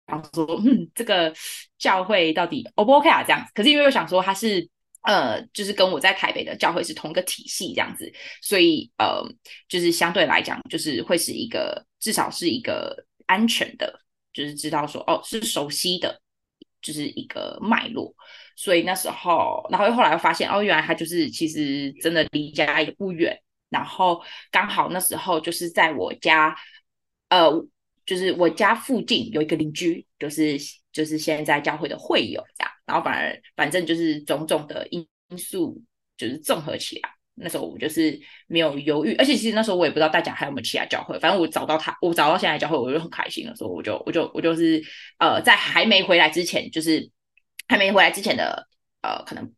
[0.08, 1.32] 想说嗯，这个
[1.78, 4.68] 教会到底 O 不 OK 啊这样子，可是因为我想说他是。
[5.02, 9.22] 呃，就是跟我在台北的教会是同一个体系这样子，所以呃，
[9.68, 14.00] 就是相对来讲，就是会是一个至少是一个安全的，
[14.32, 16.20] 就是知道说哦是熟悉的，
[16.82, 18.14] 就是一个脉络。
[18.56, 24.20] 所以那时候，然后后来又发现哦，原来他就是其实真的离家也不远，然后
[24.50, 26.56] 刚好那时候就是在我家，
[27.28, 27.50] 呃，
[28.04, 30.58] 就是我家附近有一个邻居，就是
[30.98, 32.72] 就是现在教会的会友这样。
[32.84, 35.06] 然后反而反正就是种种的因
[35.38, 35.80] 素，
[36.16, 38.18] 就是综合起来，那时候我就是
[38.48, 43.54] 没有犹豫，而且其实那时候我也不知道大家还有没有其他教会，反正我找到他，我找到现在教会，我就很开心了。
[43.54, 44.82] 所以，我就我就我就是
[45.18, 47.08] 呃，在还没回来之前，就是
[47.68, 48.66] 还没回来之前的
[49.02, 49.52] 呃，可能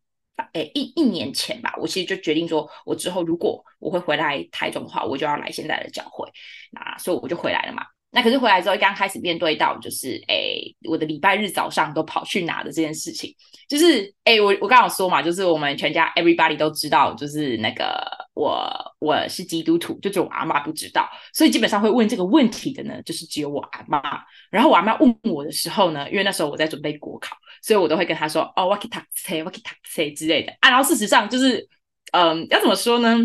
[0.52, 6.28] 诶一一年前吧，我其实就决定说，我之后如果我会回来台中的话，我就要来现在的教会，
[6.72, 7.84] 那所以我就回来了嘛。
[8.12, 13.32] 那可是回来之后，刚开始面对到就是诶，我的礼拜日早上都跑去哪的这件事情，
[13.68, 18.04] 就是诶，我我刚好说嘛，就是我们全家 everybody 都知道，就是那个
[18.34, 24.02] 我我是基督徒，就只有我阿妈不知道，所以基本上会问这个问题的呢，就是只有我阿妈。
[24.50, 30.10] 然后我阿妈问我的时候呢，因为那时候我在准备国考，所以我都会跟她说哦 w a k i t a k s w a k i t a k
[30.10, 30.68] s 之类的啊。
[30.68, 31.68] 然后事实上就是，
[32.10, 33.16] 嗯，要怎么说呢？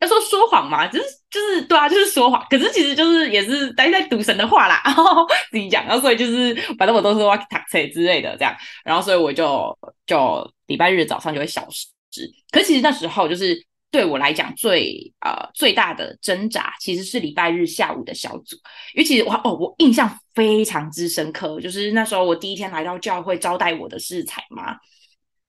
[0.00, 2.44] 要说说谎嘛，就是就是对啊，就是说谎。
[2.48, 11.86] 可是其实就是也是待在赌神的话啦，然后自己讲，然后所以就是反正我都是 walk taxi 之类的这样，然后所以我就就礼拜日早上就会消失。
[12.50, 13.54] 可其实那时候就是
[13.90, 18.56] 对我来讲最呃最大的挣扎，其实是礼拜日下午的小组，
[18.94, 24.76] 因为其实我哦我印象非常之深刻，就是那时候我第一天来到教会招待我的是彩妈，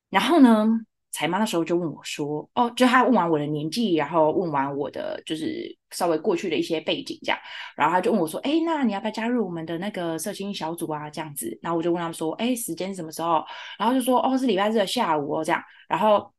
[0.10, 0.68] 然后呢。
[1.12, 7.38] 彩妈那时候就问我说：“哦，就他问完我的年纪，然后问完我的就是稍微过去的一些背景这样，
[7.76, 13.44] 然后他就问我说：‘哎，那你要不要加入我们的那个社青小组啊？’这样子，然后我就问他们说：‘哎，时间什么时候？’
[13.78, 16.32] 然后就说：‘哦，是礼拜日的下午哦。’这样，然后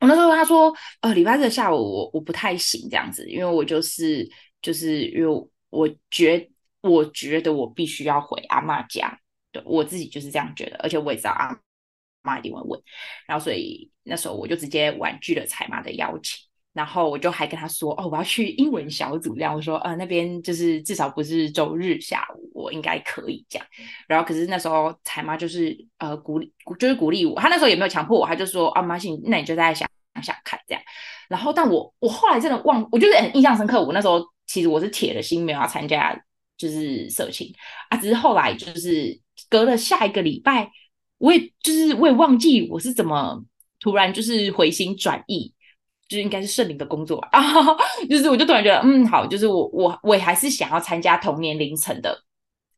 [0.00, 4.28] 我那时候他说：‘呃，礼拜日的下午我我不太行这样子，因为我就是
[4.60, 6.46] 就是因为我觉
[6.82, 9.18] 我觉得我必须要回阿妈家，
[9.50, 11.56] 对我自己就是这样觉得，而且我也知道啊。’
[12.22, 12.80] 妈一定会问，
[13.26, 16.38] 然后所以那时候我就直接婉拒了彩妈的邀请，
[16.72, 23.66] 然后我就还跟他说：“哦，我要去英文小组，这样我说呃那边就是至少不是周日下午，我应该可以这样。”
[24.06, 29.88] 然后可是那时候彩妈就是呃鼓励，就是鼓励我，他那时候也没有强迫我，他就说：“啊，妈信，那你就再想
[30.22, 30.82] 想看这样。”
[31.28, 33.82] 然后但我我后来真的忘，我就是很印象深刻。
[33.82, 36.14] 我那时候其实我是铁了心没有要参加，
[36.56, 37.52] 就是社情
[37.88, 40.70] 啊，只是后来就是隔了下一个礼拜。
[41.20, 43.38] 我也就是我也忘记我是怎么
[43.78, 45.52] 突然就是回心转意，
[46.08, 47.42] 就是应该是圣灵的工作啊，
[48.08, 52.18] 就是我就突然觉得嗯好，就是我我我也还是想要参加同年龄层的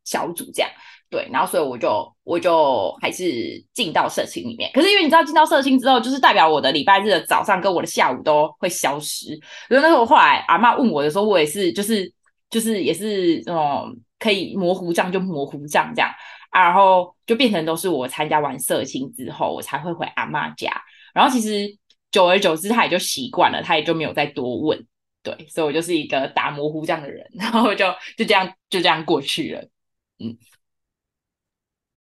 [0.05, 0.69] 小组这样，
[1.09, 9.29] 对，然后所以我就我就还是进到社青里面，可是因为你知道进到社青之后，就是代表我的礼拜日的早上跟我的下午都会消失，
[9.69, 12.13] 所以那时候后来阿妈问我的时候，我也是就是
[12.51, 16.11] 就是也是嗯可以模糊账就模糊账这样。
[16.53, 20.71] 然后就变成都是我参加完社青之后，我才会回阿妈家。
[21.15, 21.77] 然后其实
[22.11, 24.87] 久而久之，他也就习惯了，他也就没有再多问。
[25.23, 27.87] 对，所以我就是一个打模糊这样的人，然后就
[28.17, 29.69] 就这样就这样过去了。
[30.19, 30.37] 嗯，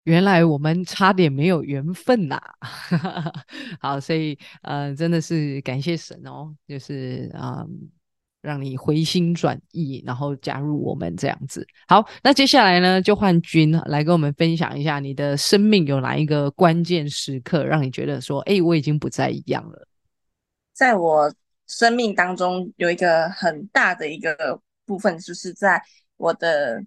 [0.05, 2.41] 原来我们差点没有缘分呐。
[3.81, 7.65] 好，所以呃，真的是感谢神哦，就是啊。
[8.43, 11.65] 让你回心转意，然后加入我们这样子。
[11.87, 19.87] 好，那接下来呢，就换君来跟我们分享一下你的生命有哪一个关键时刻，让你觉得说，哎，我已经不再一样了。
[20.73, 21.33] 在我
[21.69, 25.81] 生命当中，有一个很大的一个部分，就是在
[26.17, 26.85] 我的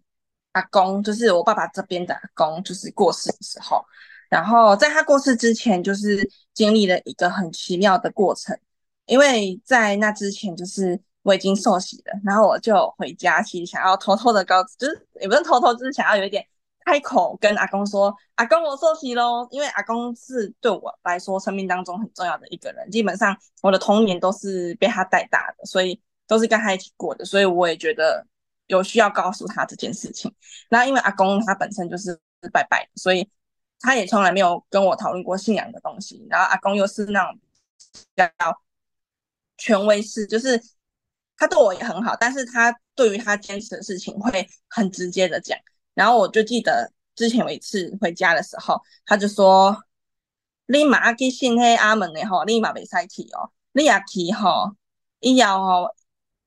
[0.51, 3.82] 阿公，就是我爸爸这边的阿公，就是过世的时候。
[4.30, 8.60] 然后在他过世之前，就是经历了一个很奇妙的过程，
[9.06, 10.99] 因为在那之前，就是。
[11.26, 16.45] 我已经受洗了，然后我就回家，其实想要偷偷的告， 就是也不是偷偷，就是想要有一点
[16.86, 28.23] 开口跟阿公说：“阿公，我受洗喽！”因为阿公是对我来说生命当中很重要的一个人，基本上我的童年都是被他带大的，所以都是跟他一起过的，所以我也觉得
[28.67, 30.32] 有需要告诉他这件事情。
[30.69, 32.15] 那因为阿公他本身就是
[32.53, 33.28] 拜拜，所以
[33.80, 36.23] 他也从来没有跟我讨论过信仰的东西。
[36.30, 37.39] 然后阿公又是那种
[38.13, 38.30] 比较
[39.57, 40.61] 权威式，就是。
[41.38, 45.57] 他对我也很好，但是他对于他坚持的事情会很直接的讲。
[45.93, 49.75] 然后我就记得之前有一次回家的时候，他就说
[50.67, 54.75] ：“你马去信黑阿门的吼，你马袂使去哦，你也去吼，
[55.19, 55.95] 以后吼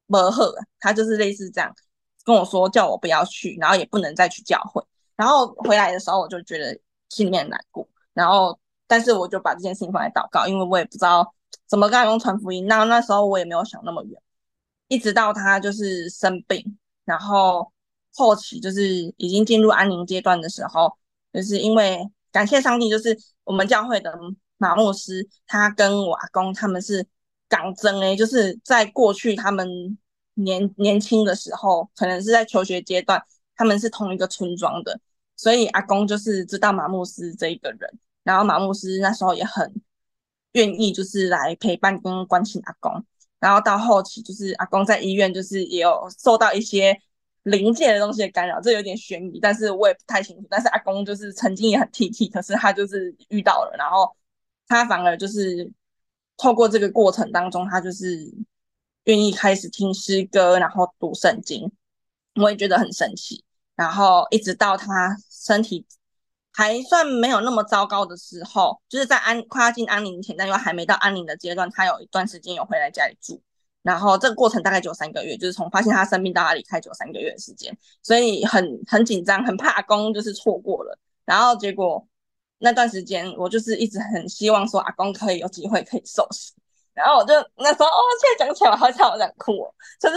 [0.06, 0.42] 无好。”
[0.80, 1.74] 他就是类似这样
[2.24, 4.82] 跟我说，叫我不要去，然后也不能再去教会。
[5.16, 6.78] 然后回来的时候，我就觉得
[7.08, 7.88] 心里面难过。
[8.12, 11.34] 然后，但是我就把这件事情放在祷告，因为我也不知道
[11.66, 12.66] 怎么跟他用传福音。
[12.66, 14.20] 那那时候我也没有想那么远。
[14.88, 17.70] 一直到他就是生病，然后
[18.14, 20.92] 后期就是已经进入安宁阶段的时候，
[21.32, 21.98] 就是因为
[22.32, 24.12] 感谢上帝，就是我们教会的
[24.56, 27.06] 马牧师，他跟我阿公他们是
[27.48, 29.96] 港真诶，就是在过去他们
[30.34, 33.22] 年年轻的时候，可能是在求学阶段，
[33.56, 34.98] 他们是同一个村庄的，
[35.36, 39.74] 所以阿公就是知道马牧师这一个人，然后马牧师那时候也很
[40.52, 43.04] 愿意就是来陪伴跟关心阿公。
[43.40, 47.00] 然后到后期就是阿公在医院就是也有受到一些
[47.44, 50.46] 临界的东西的干扰，这有点悬疑，但是我也不太清楚。
[50.50, 54.14] 但是阿公就是曾经也很 T T，可是他就是遇到了，然后
[54.66, 55.70] 他反而就是
[56.36, 58.32] 透过这个过程当中，他就是
[59.04, 61.70] 愿意开始听诗歌，然后读圣经，
[62.34, 63.42] 我也觉得很神奇。
[63.74, 65.86] 然后一直到他身体
[66.58, 73.40] 还算没有那么糟糕的时候，就是在安快要进安宁前，但又还没到安宁的阶段，他有一段时间有回来家里住。
[73.80, 80.98] 然后这个过程大概只有三个月，就是从发现他生病到他离开只有三个月的时间，所以很很紧张，很怕阿公就是错过了。
[81.24, 82.04] 然后结果
[82.58, 86.54] 那段时间我就是一直很希望说阿公可以有机会可以受洗。
[86.92, 90.16] 然后我就那时候哦，现在讲起来我好像有点哭哦，就是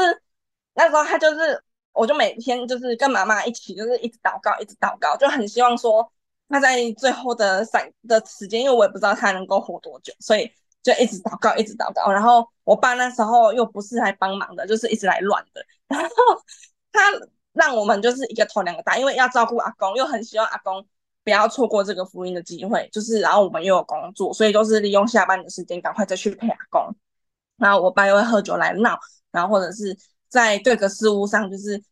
[0.74, 1.64] 那时候他就是。
[1.94, 6.10] 我就每天就是跟妈妈一起，就是一直祷告，一直祷告，就很希望说
[6.52, 10.52] 他在最后的散的时间，因为我也不知道他能够活多久，所以
[10.84, 12.12] 就一直祷告，一直祷告。
[12.12, 15.66] 然后我爸那时候又不是来帮忙的，就是一直来乱的。
[15.88, 16.10] 然后
[16.92, 17.00] 他
[17.54, 20.86] 让我们就是一个头两个大，因为要照顾阿公，又很希望阿公
[21.24, 22.88] 不要错过这个福音的机会。
[22.92, 26.94] 就是然后我们又有工作，所以都是利用下班的时间赶快再去陪阿公。
[27.58, 29.00] 然后我爸又会喝酒来闹，
[29.32, 29.98] 然后或者是。
[30.32, 31.84] 在各个事务上，就是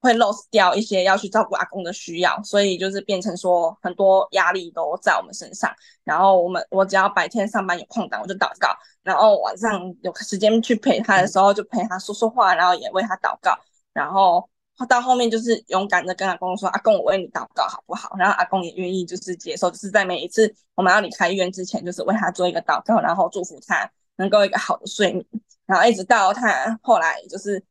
[0.00, 5.68] 会 lose 掉一些要去照顾阿公的需要，所以就是变成说很多压力都在我们身上。
[6.04, 8.68] 然后我们我只要白天上班有空档，我就祷告；
[9.02, 13.58] 然后晚上有时间去陪他的时候，就陪他说说话，然后也为他祷告。
[13.92, 14.48] 然后
[14.88, 25.24] 到后面就是勇敢的跟阿公说：“阿公，我为你祷告好不好？”然后阿公也愿意就是接受，就是在每一次我们要离开医院之前，就是为他做一个祷告，然后祝福他能够一个好的睡眠。
[25.64, 27.64] 然后一直到他后来就是。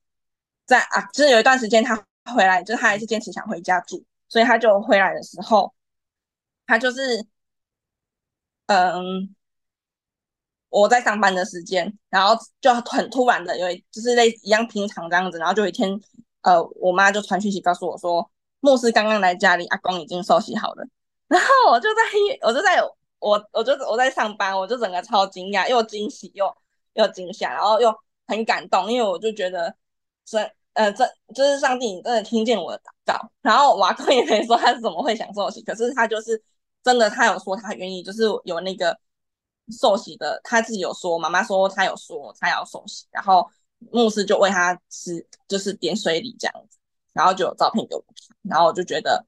[0.67, 1.95] 在啊，就是有一段时间他
[2.33, 5.73] 回来，就是他还是坚持想回家住，所以他就回来的时候，
[6.65, 7.25] 他就是，
[8.67, 9.35] 嗯，
[10.69, 15.99] 我在上班的时间，然后就很突然的，有一就是类一样平常这样子，然后就有一天，
[16.41, 20.87] 呃，我妈就传讯息告诉我说，牧师刚刚来家里，阿公已经收洗好了，
[21.27, 22.01] 然后我就在，
[22.41, 22.81] 我就在，
[23.19, 26.55] 我我就我在上班，我就整个超惊讶，又惊喜又
[26.93, 27.95] 又惊吓，然后又
[28.27, 29.75] 很感动，因为我就觉得。
[30.27, 30.45] 所以，
[30.75, 36.41] 呃，这就是上帝你真的听见我的祷告，然后瓦工也没说他是怎么会想受洗，可是他就是
[36.83, 38.97] 真的，他有说他愿意，就是有那个
[39.79, 43.49] 受洗的，他自己有说，妈妈说他有说他要受洗，然后
[43.89, 46.77] 牧师就为他吃，就是点水礼这样子，
[47.13, 49.25] 然后就有照片给我看，然后我就觉得，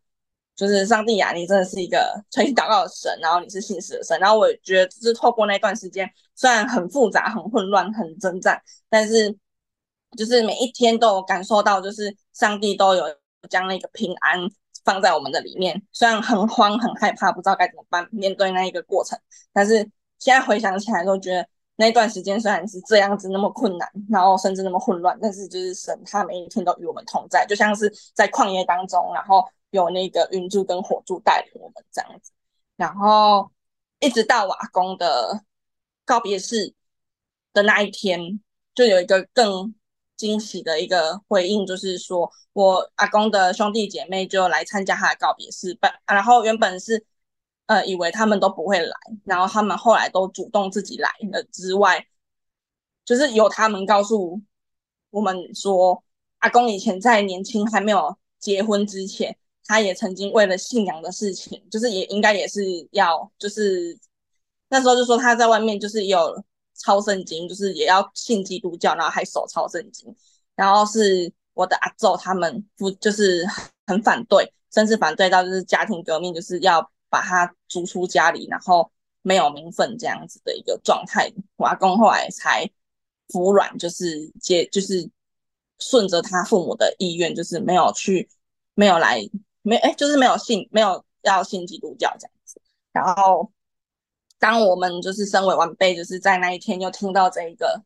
[0.54, 9.34] 就是上帝啊，你真的是一个 垂听祷告的神，然后你是信实的神，然后我觉得就是透过那段时间，虽然很复杂、很混乱、很征战，但是。
[10.18, 13.06] 就是每一天都有感受到，就是上帝都有
[13.50, 14.40] 将那个平安
[14.84, 15.82] 放在我们的里面。
[15.94, 19.18] 虽然很慌、很害怕，不知道该怎么办面对那一个过程，
[19.54, 19.78] 但是
[20.20, 32.32] 现在回想起来，都觉得那段时间虽然是这样子那么困难，然后甚至那么混乱，但是就是神他每一天都与我们同在，就像是在旷野当中，然后有那个云柱跟火柱带领我们这样子。
[32.76, 33.50] 然后
[34.00, 35.44] 一直到瓦工的
[36.04, 36.74] 告别式
[37.54, 38.40] 的那一天，
[38.74, 39.74] 就有一个更。
[40.18, 47.06] 惊喜的一个回应就是说，我阿公的兄弟姐妹就来参加他的告别式，本然后原本是
[47.68, 52.06] 呃以为他们都不会来，然后他们后来都主动自己来了之外，
[53.06, 54.42] 就是有他们告诉
[55.12, 56.04] 我们说，
[56.40, 62.62] 阿公以前在年轻还没有结婚之前，他也曾经为了信仰的事情，就是也应该也是
[62.92, 63.98] 要就是
[64.70, 66.44] 那时候就说他在外面就是有。
[66.78, 70.16] 抄圣经就是也要信基督教，然后还手抄圣经，
[70.56, 73.46] 然后是我的阿祖他们不就是
[73.86, 81.32] 很反对，甚至反对到就是家庭革命，就是要把他逐出家里，然后没有名分这样子的一个状态。
[81.56, 82.70] 我阿公后来才
[83.30, 85.10] 服软，就是接就是
[85.80, 88.30] 顺着他父母的意愿，就是没有去
[88.76, 89.20] 没有来
[89.62, 92.62] 没哎就是没有信没有要信基督教这样子，
[92.92, 93.52] 然后。
[94.40, 97.82] 当我们就是身为晚辈，就是在那一天又听到这一个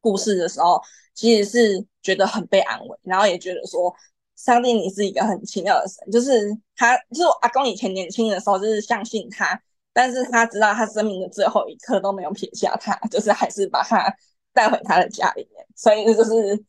[0.00, 0.80] 故事的时候，
[1.14, 3.94] 其实是觉得很被安慰，然后也觉得说，
[4.36, 9.60] 上帝你是一个很奇妙的神，就是他，就是阿公以前年轻的时候就是相信他，
[9.92, 14.12] 但是他知道他生命的最后一刻都没有撇下他，就是还是把他
[14.52, 16.64] 带回他的家里面，所以这就是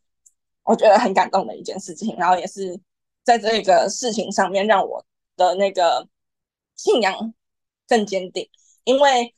[0.64, 2.80] 我觉得很感动的一件事情，然后也是
[3.24, 5.04] 在这个事情上面让我
[5.36, 6.08] 的那个
[6.76, 7.34] 信仰
[7.88, 8.48] 更坚定。
[8.88, 9.36] 因为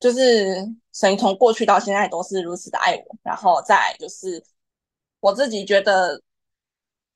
[0.00, 4.42] 就是神从过去到现在都是如此的爱我，然后再就是
[5.20, 6.22] 我自己觉得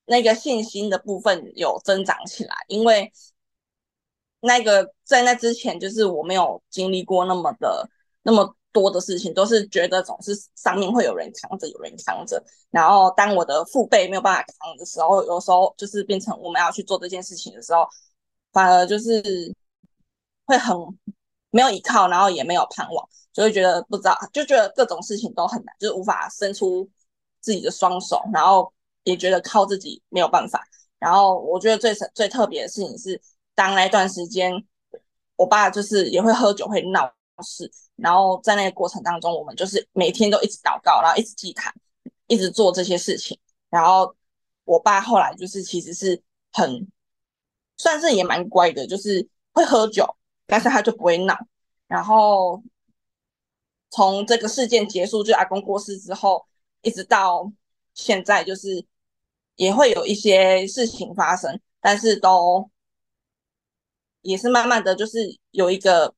[0.05, 3.11] 那个信心的部分有增长起来，因为
[4.41, 7.89] 那个在那之前就是我没有经历过那么的
[8.21, 12.41] 那么多的事情，都是觉得总是上面会有人扛着，有人扛着。
[12.69, 17.87] 然后当我的父辈没有办法扛的时候，有时候就是变成我们要去做这件事情的时候，
[18.53, 19.51] 反而就是
[20.45, 20.75] 会很
[21.57, 26.87] 没有依靠，然后也没有盼望，就会觉得不知道，就觉得各种事情都很难，就是无法伸出
[27.41, 28.71] 自己的双手，然后
[29.05, 30.63] 也觉得靠自己没有办法。
[30.99, 33.19] 然后我觉得最最特别的事情是，
[33.55, 34.53] 当那段时间，
[35.35, 37.11] 我爸就是也会喝酒会闹
[37.43, 41.73] 事，然后在那个过程当中，我们就是每天都一直祷告，然后一直祭坛，
[42.27, 43.35] 一直做这些事情。
[43.71, 44.15] 然后
[44.63, 46.21] 我爸后来就是其实是
[46.53, 46.87] 很
[47.77, 50.05] 算是也蛮乖的，就是会喝酒，
[50.47, 51.37] 但是他就不会闹。
[51.87, 52.63] 然后
[53.91, 56.43] 从这个事件结束，就阿公过世之后，
[56.81, 57.51] 一直到
[57.93, 58.83] 现在，就是。
[59.57, 62.69] 也会有一些事情发生，但是都
[64.21, 66.13] 也是慢慢的就是有一个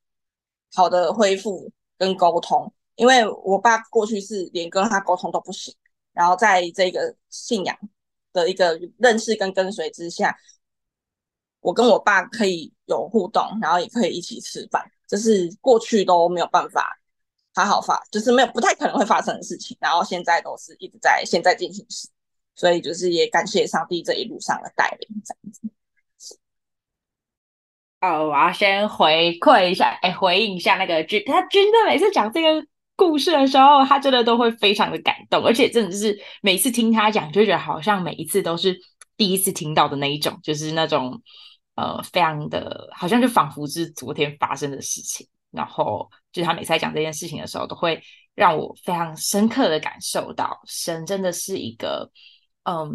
[0.73, 2.73] 好的恢复跟沟通。
[2.95, 5.73] 因为我爸过去是连跟他沟通都不行，
[6.11, 7.73] 然后在这个信仰
[8.33, 10.37] 的一个认识跟跟随之下，
[11.61, 16.99] 我跟我爸可以有互动，然后也可以一起吃饭，这是过去都没有办法
[17.53, 19.77] 好好发，就是没有不太可能会发生的事情。
[19.79, 22.07] 然后现在都是一直在现在进行时。
[22.55, 25.71] 所以就是也感谢上帝这一路上的带领，这样子。
[28.01, 32.67] 哦，我要先回馈一下，哎，回应一下那个君，他君的每次讲这个
[32.97, 38.77] 故事的时候，他真的都会非常的感动，而且真的是每次听他讲，就觉得好像每一次都是
[39.15, 41.21] 第一次听到的那一种，就是那种
[41.79, 45.27] 呃，非常的，好像就仿佛是昨天发生的事情。
[45.51, 48.01] 然后就是他每次在讲这件事情的时候，都会
[48.35, 52.11] 让我非常深刻的感受到，神真的是一个。
[52.63, 52.91] 嗯，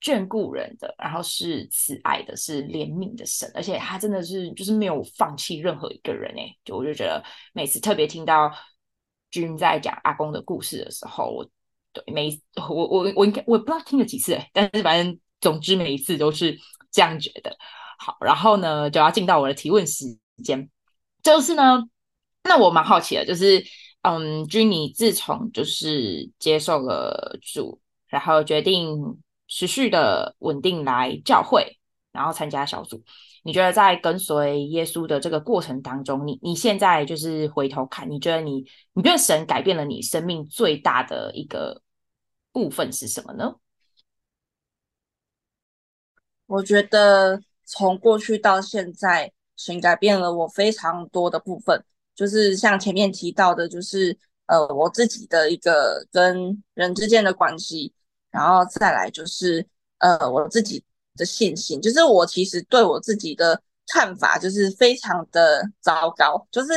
[0.00, 7.24] 眷顾人的，然后是慈爱的，是怜悯的神，而且他真的是就是没有放弃任何一个人哎，就我就觉得
[7.54, 8.52] 每次特别听到
[9.32, 11.44] 君在讲阿公的故事的时候，我
[11.92, 16.56] 对每我我我应该我不知道听了几次，但是反正总之每一次都是
[16.92, 17.56] 这样觉得。
[17.98, 20.04] 好，然后呢就要进到我的提问时
[20.44, 20.68] 间，
[21.22, 21.82] 就是呢，
[22.42, 23.64] 那我蛮好奇的，就是
[24.02, 27.80] 嗯，君你自从就是接受了主。
[28.06, 31.80] 然后决定持续的稳定来教会，
[32.12, 33.02] 然后参加小组。
[33.42, 41.82] 你觉得在跟随耶稣的这个过程当中，你你现在就是回头看，你觉得你你觉得神改变了你生命最大的一个
[42.52, 43.56] 部分是什么呢？
[46.46, 51.84] 我觉得从过去到现在，神改变了我非常多的部分，
[52.14, 57.92] 就是像前面提到的，就是呃我自己的一个跟人之间的关系。
[58.30, 59.64] 然后再来就是，
[59.98, 60.82] 呃，我自己
[61.16, 66.72] 的信心，就是我其实对我自己的看法就是非常的糟糕，就是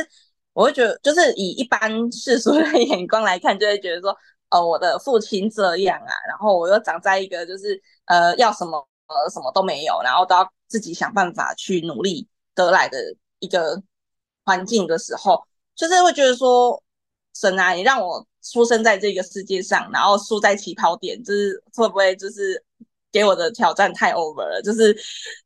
[0.52, 4.16] 我会觉得，就是以一般世俗的眼光来看，就会觉得说，
[4.50, 12.98] 呃，我的父亲这样啊，然后我又长在一个就是呃要什么呃什么都没有，然后都要自己想办法去努力得来的
[13.40, 13.82] 一个
[14.44, 15.42] 环境的时候，
[15.74, 16.80] 就是会觉得说，
[17.34, 18.26] 神啊，你让我。
[18.40, 22.64] 出生在这个世界上，然后输在起跑点，就是会不会就是
[23.12, 24.62] 给我的挑战太 over 了？
[24.62, 24.96] 就是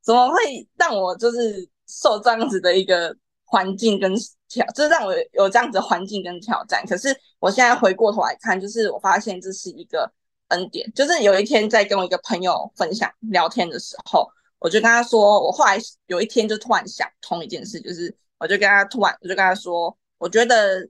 [0.02, 0.36] 怎么会
[0.76, 4.14] 让我就是受这样子的一个环境跟
[4.48, 6.84] 挑，就是让我有这样子的环境跟挑战？
[6.86, 7.08] 可是
[7.40, 10.08] 我现在回过头来看，就是我发现这是一个
[10.52, 10.90] 恩典。
[10.94, 14.26] 就是有一天在跟我一个朋友分享聊天的时候，
[14.58, 20.88] 我就跟他说，我后来有一天就突然想通一件事，就是我就跟他突然我就跟他说，我觉得。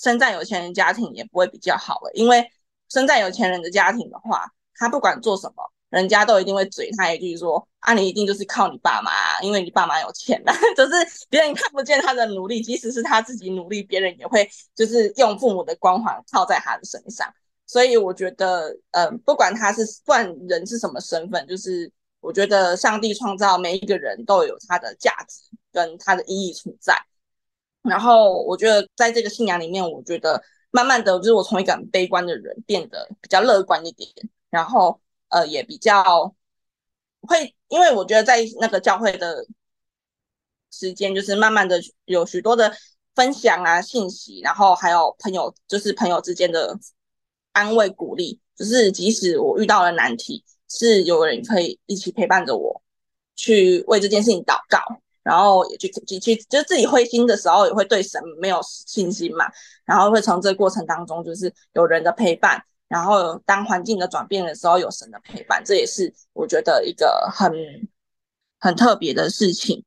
[0.00, 2.48] 生在有钱人家庭也不会比较好了，因为
[2.88, 4.46] 生在有钱人的家庭的话，
[4.76, 9.10] 他不管做什么，人家都一定会嘴他一句说：“啊，你一定就是靠你爸妈，
[9.42, 10.52] 因为你爸妈有钱呐。
[10.76, 10.92] ”就是
[11.28, 17.28] 别人看不见他的努力，即使是他自己努力，别人也会就是用父母的光环套在他的身上。
[17.68, 27.00] 所以我觉得，嗯，不管他是不管人是什么身份，就是我觉得上帝创造每一个人都有他的价值跟他的意义存在。
[27.82, 34.10] 然后我觉得，在这个信仰里面，我觉得慢慢的，就是我从一个很悲观的人变得比较乐观一点，
[34.50, 34.98] 然后
[35.28, 36.34] 呃，也比较
[37.20, 39.46] 会，因为我觉得在那个教会的
[40.70, 42.74] 时间，就是慢慢的有许多的
[43.14, 46.78] 分享啊、信息，然后还有朋友，就是朋友之间的
[47.58, 52.80] 安慰鼓励，就是即使我遇到了难题，是有人可以一起陪伴着我，
[53.34, 54.78] 去为这件事情祷告。
[55.24, 59.44] 然后也去去去，就自己灰心的时候，也会对神没有信心嘛。
[59.84, 62.62] 然后会从这个过程当中，就是有人的陪伴。
[62.86, 67.52] 然后当环境的转变的时候，有神的陪伴，这也是我觉得一个很
[68.58, 69.84] 很特别的事情。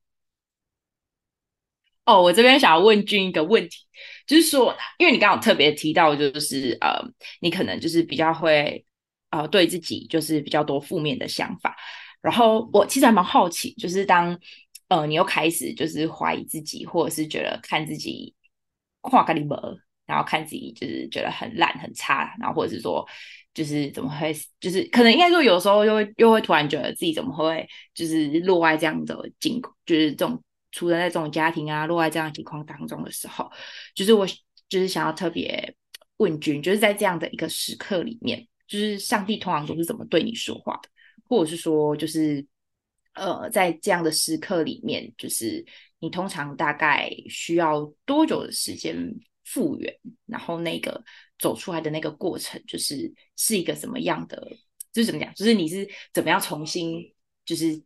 [2.12, 3.76] 哦，我这边想要问君一个问题，
[4.26, 7.02] 就是说，因为你刚刚特别提到，就是呃，
[7.40, 8.84] 你可能就是比较会
[9.30, 11.74] 呃对自己就是比较多负面的想法，
[12.20, 14.38] 然后我其实还蛮好奇，就是当
[14.88, 18.34] 呃你又开始就是怀疑自己，或者是觉得看自己
[19.00, 19.58] 跨个里门，
[20.04, 23.08] 然后看自己就是觉得很烂很差，然后或者是说
[23.54, 30.42] 就是怎么会，就是可能应该说有时候又会又会突然觉得自己怎么会就是落在这样的境，就是这种。
[30.72, 33.48] 处在这种家庭啊，落在这样情况当中的时候，
[33.94, 34.26] 就是我
[34.68, 35.76] 就是想要特别
[36.16, 40.88] 问君，就是在这样的一个时刻里面，就是上帝通常都是怎么对你说话的，
[41.28, 42.44] 或者是说，就是
[43.12, 45.62] 呃，在这样的时刻里面，就是
[45.98, 48.96] 你通常大概需要多久的时间
[49.44, 49.94] 复原，
[50.24, 51.04] 然后那个
[51.38, 54.56] 走出来的那个过程，就是是一个什么样的，
[54.90, 57.14] 就是怎么讲，就是你是怎么样重新
[57.44, 57.82] 就是。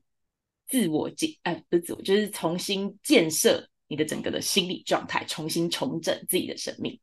[0.68, 6.98] 自我建，哎，不是自我，就是重新建设你的整个的心理状态，重新重整自己的生命。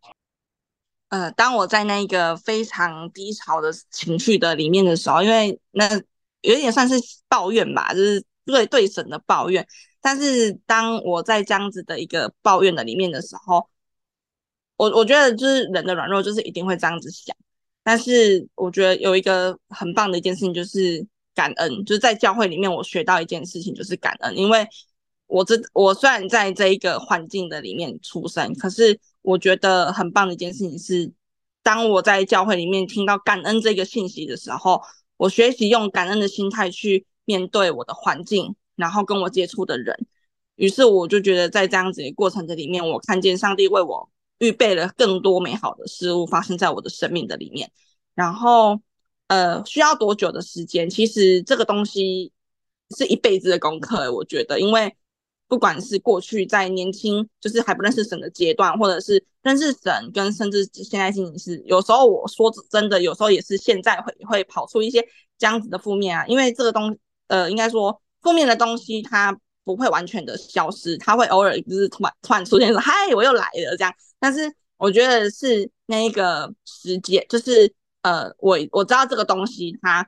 [1.10, 5.88] 呃，当我在那个非常低潮的情绪的里面的时候，因为那
[6.42, 6.96] 有点算是
[7.28, 9.66] 抱怨吧，就是对对神的抱怨。
[10.02, 13.70] 但是当我在这样子的一个抱怨的里面的时候，
[14.76, 17.36] 我我觉得就是人的软弱，就是一定会这样子想。
[17.84, 21.08] 但是我觉得有一个很棒的一件事情就是。
[21.36, 24.38] 感恩就是在教会里面，我学到一件事情，就是感恩。
[24.38, 24.68] 因为
[25.28, 31.12] 我这我虽然在这一个环境的里面出生，可是我觉得很棒的一件事情是，
[31.64, 34.82] 当我在教会里面听到感恩这个信息的时候，
[35.18, 40.06] 我学习用感恩的心态去面对我的环境，然后跟我接触的人。
[40.56, 44.08] 于是我就觉得，在这样子的过程的里面，我看见上帝为我
[44.38, 47.72] 预备了更多美好的事物发生在我的生命的里面，
[48.14, 48.80] 然后。
[49.28, 50.90] 呃，需要多久的时间？
[50.90, 52.32] 其实这个东西
[52.96, 54.96] 是一辈子的功课，我觉得，因为
[55.48, 65.04] 不管是过去在年轻，就是还不认识神的阶段，或者是认识神，跟甚至现在进行是，有时候我说真的，有时候也是现在会会跑出一些
[65.38, 66.96] 这样子的负面啊，因为这个东，
[67.28, 77.74] 呃，应该说负面的东西它不会完全的消失，它会偶尔就是突然突然出现说，嗨，我又来了这样，但是我觉得是那一个时间，就是。
[78.04, 80.08] 呃，我我知道这个东西它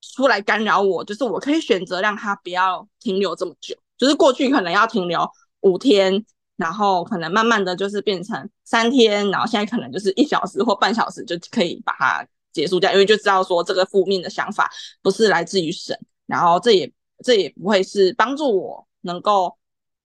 [0.00, 5.28] 出来干扰我，就是我可以选择让它不要停留这么久，就是过去可能要停留
[5.62, 6.24] 五天，
[6.56, 14.70] 然后可能慢慢的就是变成三天，然后现在可能就是一小时或半小时就可以把它结束掉，因为就知道说这个负面的想法
[15.02, 16.92] 不是来自于神，然后这也
[17.24, 19.56] 这也不会是帮助我能够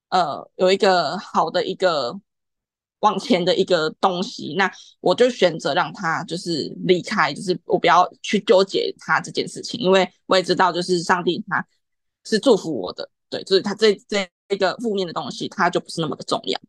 [0.10, 2.20] 呃有一个好的一个。
[3.02, 11.64] 往前的一个东西，那我就选择让他就是离开，就是我不要去纠结他这件事情，因为我也知道，就是上帝他
[12.24, 16.60] 是祝福我的，对，就是他这这一个负面的东西，他就不是那么的重要。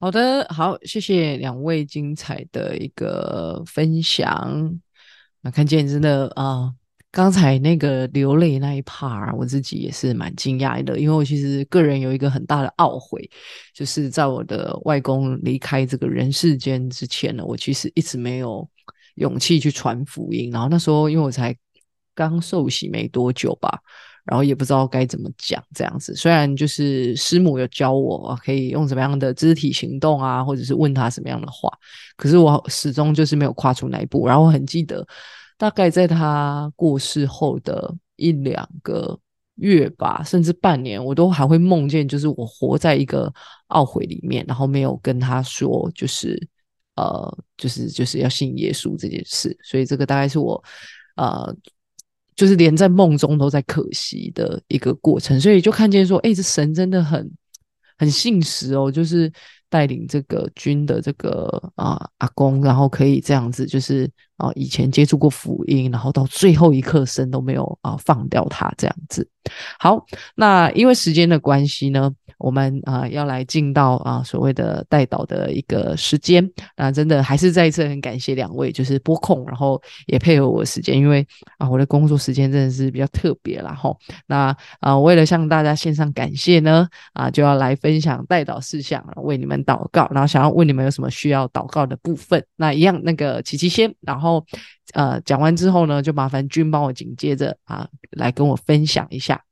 [0.00, 4.80] 好的，好，谢谢两位精彩的一个分享，
[5.42, 6.74] 那看见真的啊。
[7.12, 13.28] 刚才那个流泪那一 part，我自己也是蛮惊讶的，因为我其实个人有一个很大的懊悔，
[13.74, 18.68] 就是在我的外公离开这个人世间之前呢，我其实一直没有
[19.16, 20.52] 勇气去传福音。
[20.52, 21.56] 然后那时候因为我才
[22.14, 23.80] 刚受洗没多久吧，
[24.30, 26.14] 然后也不知道该怎么讲这样子。
[26.14, 31.68] 虽然就是师母有教我可以用什么样的肢体行动啊，或者是问他什么样的话，
[32.16, 34.26] 可是我始终就是没有跨出那一步。
[34.26, 35.06] 然后我很记得。
[35.58, 39.20] 大概在他过世后的一两个
[39.56, 43.30] 月吧，甚至半年，我都还会梦见，就是我活在一个
[43.68, 46.48] 懊悔里面，然后没有跟他说，就是
[46.96, 49.54] 呃，就是就是要信耶稣这件事。
[49.62, 50.64] 所以这个大概是我
[51.16, 51.54] 呃，
[52.40, 55.38] 就是连在梦中都在可惜的一个过程。
[55.38, 57.30] 所以就看见说，哎，这神真的很
[57.98, 59.30] 很信实哦，就是
[59.68, 64.10] 带领这个军的这个啊阿公，然后可以这样子，就是。
[64.40, 69.28] 啊，以前接触过福音，然后到最后一刻，神都没有啊放掉他这样子。
[69.78, 72.10] 好，那因为时间的关系呢。
[72.40, 81.26] 我们啊要来进到啊所谓的带导的一个时间，那真的还是再一次很感谢两位，就是播控，然后也配合我时间，因为
[81.58, 83.94] 啊我的工作时间真的是比较特别啦吼。
[84.26, 94.46] 那啊为了向大家献上感谢呢，啊就要来分享带导事项，为你们祷告，然后想要问你们有什么需要祷告的部分，那一样那个琪琪先，然后后
[94.94, 99.44] 呃讲完之后呢，就麻烦君帮我紧接着啊来跟我分享一下。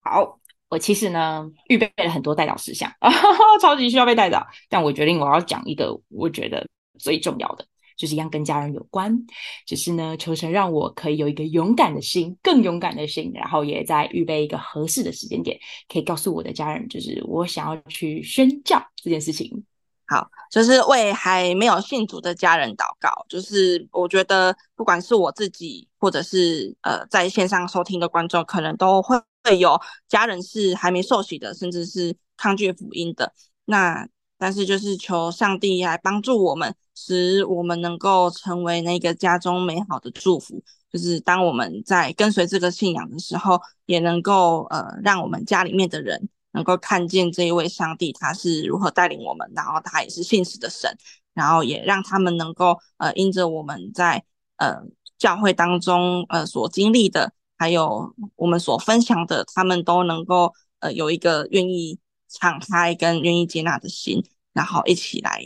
[0.00, 0.40] 好。
[0.68, 2.92] 我其实呢，预备了很多带导事项，
[3.62, 4.44] 超级需要被带导。
[4.68, 6.66] 但我决定我要讲一个我觉得
[6.98, 7.64] 最重要的，
[7.96, 9.16] 就是一样跟家人有关。
[9.64, 15.56] 只是呢，求神让我可以有一个勇敢的心，更勇敢的心，然后也在预备一个合适的时间点，
[15.88, 19.64] 可以告诉我的家人，就是我想要去宣教这件事情。
[20.08, 23.10] 好，就是为还没有信主的家人祷告。
[23.28, 33.32] 就是我觉得，不管是我自己，或者是呃在线上收听的观众，可能都会会有家人是还没受洗的，甚至是抗拒福音的。
[33.64, 34.06] 那
[34.38, 40.62] 但是就是求上帝来帮助我们，使我们能够成为那个家中美好的祝福。
[40.92, 46.28] 就是当我们在跟随这个信仰的时候，也能够呃让我们家里面的人。
[46.56, 50.96] 能够看见这一位上帝他是如何带领我们，然后他也是信实的神，
[51.34, 54.24] 然后也让他们能够呃因着我们在
[54.56, 54.80] 呃
[55.18, 61.98] 教会当中呃所经历的，还有我们所分享的，他们都能够呃有一个愿意
[62.30, 65.42] 敞开跟愿意接纳的心，然后一起来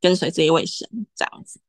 [0.00, 1.60] 跟随这一位神这样子。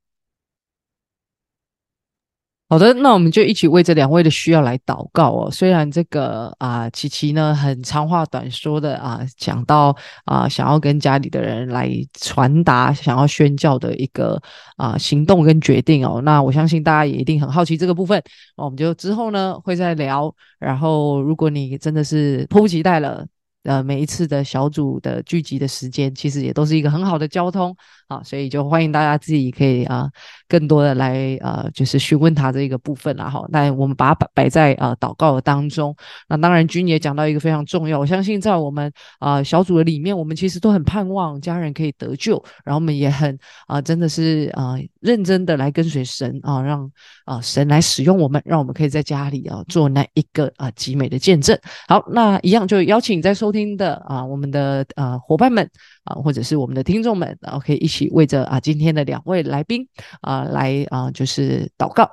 [2.67, 5.51] 好的，那我们就一起为这两位的需要来祷告哦。
[5.51, 9.95] 虽然这个啊，琪琪呢很长话短说的啊，讲到
[10.25, 14.41] 啊，想要跟家里的人来传达想要宣教的一个
[14.77, 16.19] 啊行动跟决定哦。
[16.23, 18.19] 那我相信大家也一定很好奇这个部分，
[18.55, 20.33] 我们就之后呢会再聊。
[20.57, 23.23] 然后如果你真的是迫不及待了。
[23.65, 27.75] 呃，每一次的小组的聚集的时间，其实也都是一个很好的交通
[28.07, 30.07] 啊，所以就欢迎大家自己可以啊，
[30.47, 33.43] 更多的来呃，就是询问他这个部分啦哈。
[33.49, 35.95] 那我们把它摆摆在呃祷告的当中。
[36.29, 43.35] 那当然，君也讲到一个非常重要，我相信在我们啊小组的里面，我们其实都很盼望家人可以得救，然后我们也很
[43.65, 46.87] 啊，真的是啊认真的来跟随神啊，让
[47.25, 51.57] 啊神来使用我们，让我们可以在家里啊做那一个啊极美的见证。
[51.87, 53.54] 好，那一样就邀请在收。
[53.55, 55.69] 听的啊，我们的呃伙伴们
[56.03, 59.87] 啊，或者是我们的听众们，然后可以一起为着啊今天的两位来宾
[60.19, 62.09] 啊来啊就是祷告。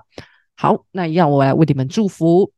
[0.54, 2.52] 好，那一样我来为你们祝福。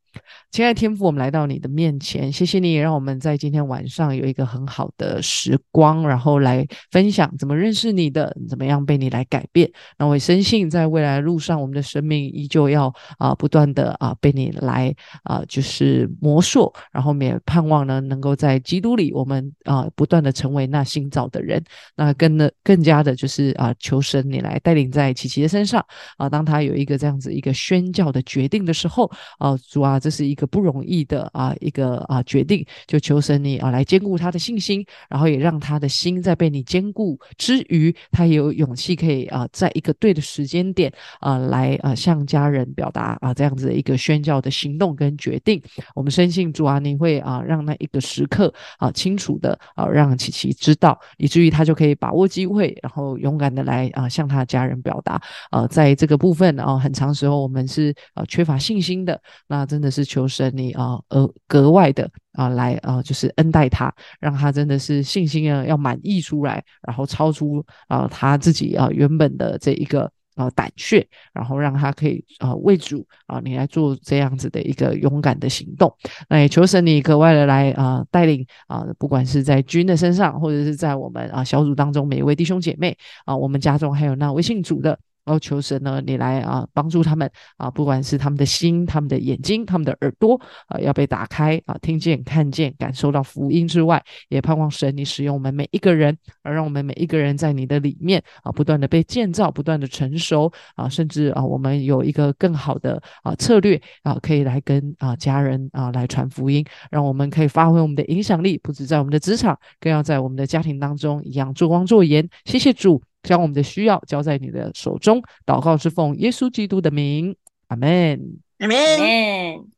[0.51, 9.69] 亲爱的天父，我们来到你的面前，谢谢你让我们在今天晚上有一个很好的时光，然后来分享怎么认识你的，怎么样被你来改变。
[9.97, 21.61] 那我也深信，在未来的路上，我们的生命依旧要啊不断的啊被你来啊就是磨塑，然后我们也盼望呢能够在基督里，我们啊不断的成为那新造的人。
[21.97, 25.85] 那更的更加的就是啊求神你来带领在琪琪的身上
[26.15, 29.99] 啊，当他有一个这样子一个宣教的决定的时候啊，主啊。
[30.05, 45.59] 这是一个不容易的啊，一个啊决定，就求神你啊来兼顾他的信心，然后也让他的心在被你兼顾之余，他也有勇气可以啊，在一个对的时间点啊来啊向家人表达啊这样子的一个宣教的行动跟决定。
[45.95, 59.94] 我们深信主啊，你会啊让那一个时刻啊清楚的啊让琪琪知道，以至于他就可以把握机会，然后勇敢的来啊向他的家人表达啊，在这个部分啊，很长时候我们是啊缺乏信心的，那真的。
[59.95, 75.89] 是求神你啊，呃，格外的啊，来啊，就是恩待他，让他真的是信心啊要满溢出来，然后超出啊他自己啊原本的这一个啊胆怯，然后让他可以啊为主啊你来做这样子的一个勇敢的行动。
[76.27, 84.99] 那也求神你格外的来啊带领啊，不管是在君的身上，或者是在我们啊小组当中每一位弟兄姐妹啊，我们家中还有那微信组的。
[85.25, 112.29] 然后求神呢，你来啊，帮助他们啊，不管是他们的心、他们的眼睛、他们的耳朵啊，要被打开啊，听见、看见、感受到福音之外，也盼望神你使用我们每一个人，而让我们每一个人在你的里面啊，不断的被建造，不断的成熟啊，甚至啊，我们有一个更好的啊策略啊，可以来跟啊家人啊来传福音，让我们可以发挥我们的影响力，不止在我们的职场，更要在我们的家庭当中一样做光做盐。
[112.45, 113.01] 谢谢主。
[113.25, 117.35] 将我们的需要交在你的手中，祷告是奉耶稣基督的名，
[117.67, 118.75] 阿门，阿门。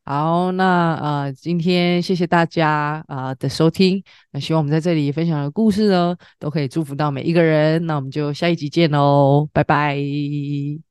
[0.04, 7.84] 好，那呃，今天谢谢大家啊的收听，那希望我们在这里分享的故事呢，都可以祝福到每一个人。
[7.86, 10.87] 那我们就下一集见喽，拜拜。